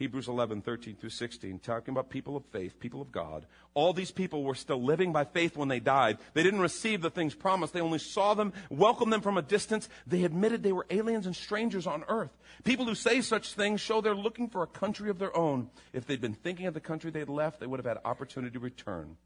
Hebrews 0.00 0.28
11, 0.28 0.62
13 0.62 0.96
through 0.96 1.10
16, 1.10 1.58
talking 1.58 1.92
about 1.92 2.08
people 2.08 2.34
of 2.34 2.46
faith, 2.46 2.80
people 2.80 3.02
of 3.02 3.12
God. 3.12 3.44
All 3.74 3.92
these 3.92 4.10
people 4.10 4.44
were 4.44 4.54
still 4.54 4.82
living 4.82 5.12
by 5.12 5.24
faith 5.24 5.58
when 5.58 5.68
they 5.68 5.78
died. 5.78 6.16
They 6.32 6.42
didn't 6.42 6.60
receive 6.60 7.02
the 7.02 7.10
things 7.10 7.34
promised. 7.34 7.74
They 7.74 7.82
only 7.82 7.98
saw 7.98 8.32
them, 8.32 8.54
welcomed 8.70 9.12
them 9.12 9.20
from 9.20 9.36
a 9.36 9.42
distance. 9.42 9.90
They 10.06 10.24
admitted 10.24 10.62
they 10.62 10.72
were 10.72 10.86
aliens 10.88 11.26
and 11.26 11.36
strangers 11.36 11.86
on 11.86 12.04
earth. 12.08 12.30
People 12.64 12.86
who 12.86 12.94
say 12.94 13.20
such 13.20 13.52
things 13.52 13.82
show 13.82 14.00
they're 14.00 14.14
looking 14.14 14.48
for 14.48 14.62
a 14.62 14.66
country 14.66 15.10
of 15.10 15.18
their 15.18 15.36
own. 15.36 15.68
If 15.92 16.06
they'd 16.06 16.18
been 16.18 16.32
thinking 16.32 16.64
of 16.64 16.72
the 16.72 16.80
country 16.80 17.10
they'd 17.10 17.28
left, 17.28 17.60
they 17.60 17.66
would 17.66 17.78
have 17.78 17.84
had 17.84 17.98
opportunity 18.02 18.54
to 18.54 18.58
return. 18.58 19.18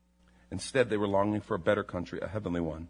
Instead, 0.51 0.91
they 0.91 0.97
were 0.97 1.07
longing 1.07 1.41
for 1.41 1.55
a 1.55 1.61
better 1.61 1.85
country, 1.85 2.19
a 2.21 2.27
heavenly 2.27 2.61
one. 2.61 2.89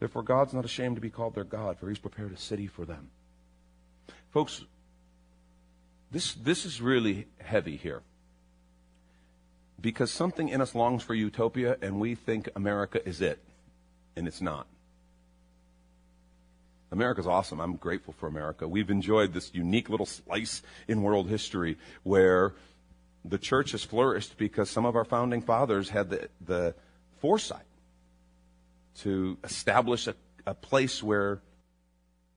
Therefore, 0.00 0.22
God's 0.22 0.52
not 0.52 0.66
ashamed 0.66 0.96
to 0.96 1.00
be 1.00 1.08
called 1.08 1.34
their 1.34 1.44
God, 1.44 1.78
for 1.78 1.88
he's 1.88 1.98
prepared 1.98 2.32
a 2.32 2.36
city 2.36 2.66
for 2.66 2.84
them. 2.84 3.08
Folks, 4.32 4.66
this, 6.10 6.34
this 6.34 6.64
is 6.64 6.80
really 6.80 7.26
heavy 7.38 7.76
here. 7.76 8.02
Because 9.80 10.10
something 10.10 10.48
in 10.48 10.60
us 10.60 10.74
longs 10.74 11.02
for 11.02 11.14
utopia 11.14 11.76
and 11.80 12.00
we 12.00 12.14
think 12.14 12.48
America 12.54 13.06
is 13.08 13.20
it. 13.20 13.42
And 14.16 14.26
it's 14.26 14.40
not. 14.40 14.66
America's 16.92 17.26
awesome. 17.26 17.60
I'm 17.60 17.76
grateful 17.76 18.14
for 18.18 18.26
America. 18.26 18.66
We've 18.66 18.90
enjoyed 18.90 19.32
this 19.32 19.54
unique 19.54 19.88
little 19.88 20.06
slice 20.06 20.62
in 20.88 21.02
world 21.02 21.28
history 21.28 21.78
where 22.02 22.54
the 23.24 23.38
church 23.38 23.72
has 23.72 23.84
flourished 23.84 24.36
because 24.36 24.68
some 24.68 24.84
of 24.84 24.96
our 24.96 25.04
founding 25.04 25.42
fathers 25.42 25.90
had 25.90 26.10
the, 26.10 26.28
the 26.44 26.74
foresight 27.20 27.62
to 28.98 29.38
establish 29.44 30.08
a, 30.08 30.14
a 30.46 30.54
place 30.54 31.02
where 31.02 31.40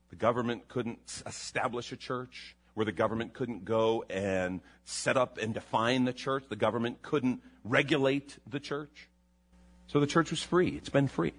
the 0.09 0.15
government 0.15 0.67
couldn't 0.67 0.99
establish 1.25 1.91
a 1.91 1.95
church, 1.95 2.55
where 2.73 2.85
the 2.85 2.91
government 2.91 3.33
couldn't 3.33 3.65
go 3.65 4.03
and 4.09 4.61
set 4.85 5.17
up 5.17 5.37
and 5.37 5.53
define 5.53 6.05
the 6.05 6.13
church. 6.13 6.45
The 6.49 6.55
government 6.55 7.01
couldn't 7.01 7.41
regulate 7.63 8.37
the 8.49 8.59
church. 8.59 9.07
So 9.87 9.99
the 9.99 10.07
church 10.07 10.31
was 10.31 10.41
free. 10.41 10.69
It's 10.69 10.89
been 10.89 11.07
free. 11.07 11.33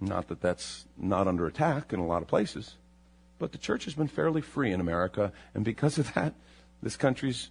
Not 0.00 0.28
that 0.28 0.42
that's 0.42 0.86
not 0.98 1.26
under 1.26 1.46
attack 1.46 1.92
in 1.92 2.00
a 2.00 2.06
lot 2.06 2.20
of 2.20 2.28
places, 2.28 2.74
but 3.38 3.52
the 3.52 3.58
church 3.58 3.84
has 3.86 3.94
been 3.94 4.08
fairly 4.08 4.42
free 4.42 4.72
in 4.72 4.80
America. 4.80 5.32
And 5.54 5.64
because 5.64 5.98
of 5.98 6.12
that, 6.14 6.34
this 6.82 6.96
country's 6.96 7.48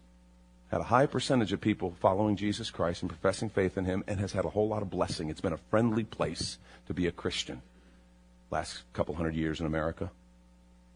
had 0.72 0.82
a 0.82 0.86
high 0.86 1.08
percentage 1.08 1.54
of 1.54 1.62
people 1.62 1.96
following 2.00 2.36
Jesus 2.36 2.70
Christ 2.70 3.02
and 3.02 3.10
professing 3.10 3.50
faith 3.50 3.78
in 3.78 3.86
Him 3.86 4.04
and 4.08 4.20
has 4.20 4.34
had 4.34 4.46
a 4.46 4.50
whole 4.50 4.68
lot 4.68 4.84
of 4.84 4.90
blessing. 4.90 5.30
It's 5.30 5.42
been 5.42 5.54
a 5.54 5.58
friendly 5.58 6.04
place 6.04 6.60
to 6.88 6.94
be 6.94 7.08
a 7.08 7.12
Christian 7.12 7.62
last 8.52 8.84
couple 8.94 9.16
hundred 9.16 9.36
years 9.36 9.60
in 9.60 9.66
America. 9.66 10.12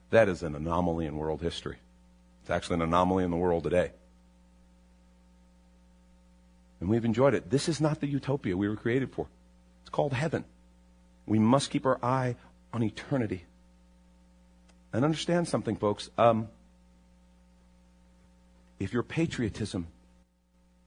That 0.09 0.27
is 0.27 0.43
an 0.43 0.55
anomaly 0.55 1.05
in 1.05 1.17
world 1.17 1.41
history. 1.41 1.77
It's 2.41 2.49
actually 2.49 2.75
an 2.75 2.81
anomaly 2.83 3.23
in 3.23 3.31
the 3.31 3.37
world 3.37 3.63
today. 3.63 3.91
And 6.79 6.89
we've 6.89 7.05
enjoyed 7.05 7.33
it. 7.33 7.49
This 7.49 7.69
is 7.69 7.81
not 7.81 7.99
the 7.99 8.07
utopia 8.07 8.55
we 8.55 8.67
were 8.67 8.75
created 8.75 9.11
for. 9.11 9.27
It's 9.81 9.89
called 9.89 10.13
heaven. 10.13 10.45
We 11.25 11.39
must 11.39 11.69
keep 11.69 11.85
our 11.85 11.99
eye 12.03 12.35
on 12.73 12.83
eternity. 12.83 13.45
And 14.93 15.05
understand 15.05 15.47
something, 15.47 15.75
folks. 15.75 16.09
Um, 16.17 16.47
if 18.79 18.93
your 18.93 19.03
patriotism 19.03 19.87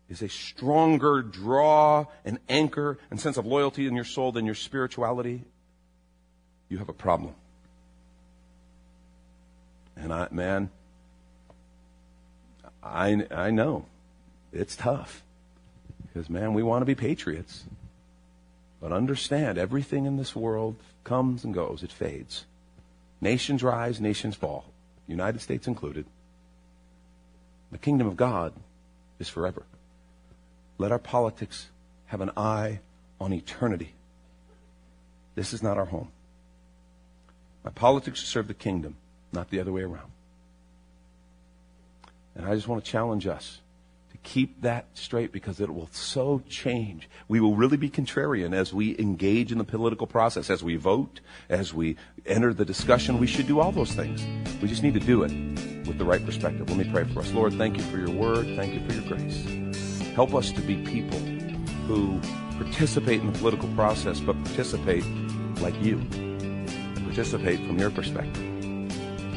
is 0.08 0.22
a 0.22 0.28
stronger 0.28 1.22
draw 1.22 2.06
and 2.24 2.38
anchor 2.48 2.98
and 3.10 3.20
sense 3.20 3.36
of 3.36 3.46
loyalty 3.46 3.86
in 3.86 3.94
your 3.94 4.04
soul 4.04 4.32
than 4.32 4.46
your 4.46 4.54
spirituality, 4.54 5.44
you 6.68 6.78
have 6.78 6.88
a 6.88 6.94
problem. 6.94 7.34
And 10.02 10.12
I, 10.12 10.26
man, 10.32 10.68
I, 12.82 13.24
I 13.30 13.50
know 13.50 13.86
it's 14.52 14.74
tough 14.74 15.22
because, 16.02 16.28
man, 16.28 16.54
we 16.54 16.62
want 16.64 16.82
to 16.82 16.86
be 16.86 16.96
patriots. 16.96 17.64
But 18.80 18.92
understand, 18.92 19.58
everything 19.58 20.06
in 20.06 20.16
this 20.16 20.34
world 20.34 20.74
comes 21.04 21.44
and 21.44 21.54
goes, 21.54 21.84
it 21.84 21.92
fades. 21.92 22.46
Nations 23.20 23.62
rise, 23.62 24.00
nations 24.00 24.34
fall, 24.34 24.64
United 25.06 25.40
States 25.40 25.68
included. 25.68 26.04
The 27.70 27.78
kingdom 27.78 28.08
of 28.08 28.16
God 28.16 28.52
is 29.20 29.28
forever. 29.28 29.62
Let 30.78 30.90
our 30.90 30.98
politics 30.98 31.68
have 32.06 32.20
an 32.20 32.32
eye 32.36 32.80
on 33.20 33.32
eternity. 33.32 33.92
This 35.36 35.52
is 35.52 35.62
not 35.62 35.78
our 35.78 35.84
home. 35.84 36.08
My 37.64 37.70
politics 37.70 38.20
serve 38.24 38.48
the 38.48 38.54
kingdom, 38.54 38.96
not 39.32 39.50
the 39.50 39.60
other 39.60 39.72
way 39.72 39.82
around. 39.82 40.10
And 42.34 42.46
I 42.46 42.54
just 42.54 42.68
want 42.68 42.84
to 42.84 42.90
challenge 42.90 43.26
us 43.26 43.60
to 44.10 44.16
keep 44.18 44.62
that 44.62 44.86
straight 44.94 45.32
because 45.32 45.60
it 45.60 45.72
will 45.72 45.88
so 45.92 46.42
change. 46.48 47.08
We 47.28 47.40
will 47.40 47.56
really 47.56 47.76
be 47.76 47.90
contrarian 47.90 48.54
as 48.54 48.72
we 48.72 48.98
engage 48.98 49.52
in 49.52 49.58
the 49.58 49.64
political 49.64 50.06
process, 50.06 50.50
as 50.50 50.62
we 50.62 50.76
vote, 50.76 51.20
as 51.48 51.74
we 51.74 51.96
enter 52.26 52.54
the 52.54 52.64
discussion. 52.64 53.18
We 53.18 53.26
should 53.26 53.46
do 53.46 53.60
all 53.60 53.72
those 53.72 53.92
things. 53.92 54.24
We 54.62 54.68
just 54.68 54.82
need 54.82 54.94
to 54.94 55.00
do 55.00 55.22
it 55.24 55.32
with 55.86 55.98
the 55.98 56.04
right 56.04 56.24
perspective. 56.24 56.68
Let 56.68 56.78
me 56.78 56.90
pray 56.90 57.04
for 57.04 57.20
us. 57.20 57.32
Lord, 57.32 57.54
thank 57.54 57.76
you 57.76 57.82
for 57.84 57.98
your 57.98 58.10
word. 58.10 58.46
Thank 58.56 58.74
you 58.74 58.86
for 58.86 58.92
your 58.94 59.08
grace. 59.08 59.44
Help 60.14 60.34
us 60.34 60.52
to 60.52 60.60
be 60.60 60.76
people 60.76 61.18
who 61.86 62.20
participate 62.62 63.20
in 63.20 63.32
the 63.32 63.38
political 63.38 63.68
process, 63.74 64.20
but 64.20 64.42
participate 64.44 65.04
like 65.60 65.80
you, 65.82 65.98
participate 67.04 67.58
from 67.66 67.78
your 67.78 67.90
perspective. 67.90 68.51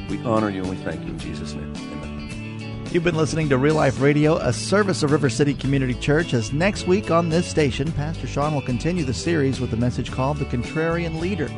We 0.10 0.22
honor 0.24 0.50
you 0.50 0.62
and 0.62 0.70
we 0.70 0.78
thank 0.78 1.02
you 1.02 1.10
in 1.10 1.20
Jesus' 1.20 1.54
name. 1.54 1.74
Amen. 1.76 2.88
You've 2.92 3.04
been 3.04 3.16
listening 3.16 3.50
to 3.50 3.58
Real 3.58 3.76
Life 3.76 4.00
Radio, 4.00 4.38
a 4.38 4.54
service 4.54 5.04
of 5.04 5.12
River 5.12 5.30
City 5.30 5.54
Community 5.54 5.96
Church. 5.96 6.34
As 6.34 6.54
next 6.54 6.88
week 6.88 7.12
on 7.12 7.28
this 7.28 7.48
station, 7.48 7.92
Pastor 7.92 8.28
Sean 8.28 8.54
will 8.54 8.62
continue 8.62 9.04
the 9.04 9.14
series 9.14 9.60
with 9.60 9.74
a 9.74 9.78
message 9.78 10.12
called 10.12 10.38
The 10.38 10.46
Contrarian 10.46 11.20
Leader. 11.20 11.50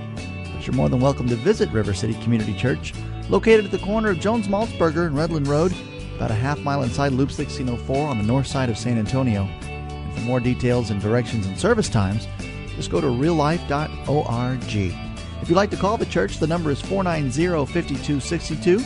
But 0.53 0.65
you're 0.65 0.75
more 0.75 0.89
than 0.89 1.01
welcome 1.01 1.27
to 1.27 1.35
visit 1.35 1.69
River 1.71 1.93
City 1.93 2.15
Community 2.23 2.55
Church, 2.55 2.93
located 3.29 3.65
at 3.65 3.71
the 3.71 3.79
corner 3.79 4.09
of 4.09 4.19
Jones 4.19 4.47
Maltsberger 4.47 5.05
and 5.05 5.15
Redland 5.15 5.47
Road, 5.47 5.73
about 6.15 6.31
a 6.31 6.35
half 6.35 6.59
mile 6.59 6.83
inside 6.83 7.11
Loop 7.11 7.29
1604 7.29 8.07
on 8.07 8.17
the 8.17 8.23
north 8.23 8.47
side 8.47 8.69
of 8.69 8.77
San 8.77 8.97
Antonio. 8.97 9.43
And 9.43 10.13
for 10.15 10.21
more 10.21 10.39
details 10.39 10.89
and 10.89 11.01
directions 11.01 11.45
and 11.45 11.59
service 11.59 11.89
times, 11.89 12.27
just 12.75 12.89
go 12.89 13.01
to 13.01 13.07
reallife.org. 13.07 15.06
If 15.41 15.49
you'd 15.49 15.55
like 15.55 15.69
to 15.71 15.77
call 15.77 15.97
the 15.97 16.05
church, 16.05 16.39
the 16.39 16.47
number 16.47 16.71
is 16.71 16.81
490 16.81 17.71
5262. 17.71 18.79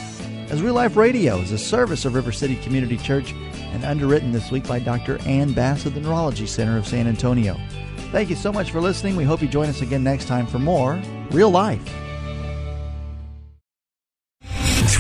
As 0.52 0.62
Real 0.62 0.74
Life 0.74 0.98
Radio 0.98 1.38
is 1.38 1.52
a 1.52 1.58
service 1.58 2.04
of 2.04 2.14
River 2.14 2.32
City 2.32 2.58
Community 2.58 2.98
Church 2.98 3.32
and 3.32 3.86
underwritten 3.86 4.32
this 4.32 4.52
week 4.52 4.68
by 4.68 4.80
Dr. 4.80 5.18
Ann 5.22 5.54
Bass 5.54 5.86
of 5.86 5.94
the 5.94 6.02
Neurology 6.02 6.46
Center 6.46 6.78
of 6.78 6.86
San 6.86 7.08
Antonio. 7.08 7.58
Thank 8.12 8.30
you 8.30 8.36
so 8.36 8.52
much 8.52 8.72
for 8.72 8.82
listening. 8.82 9.16
We 9.16 9.24
hope 9.24 9.42
you 9.42 9.48
join 9.48 9.70
us 9.70 9.82
again 9.82 10.04
next 10.04 10.26
time 10.26 10.46
for 10.46 10.60
more 10.60 11.02
Real 11.32 11.50
Life. 11.50 11.82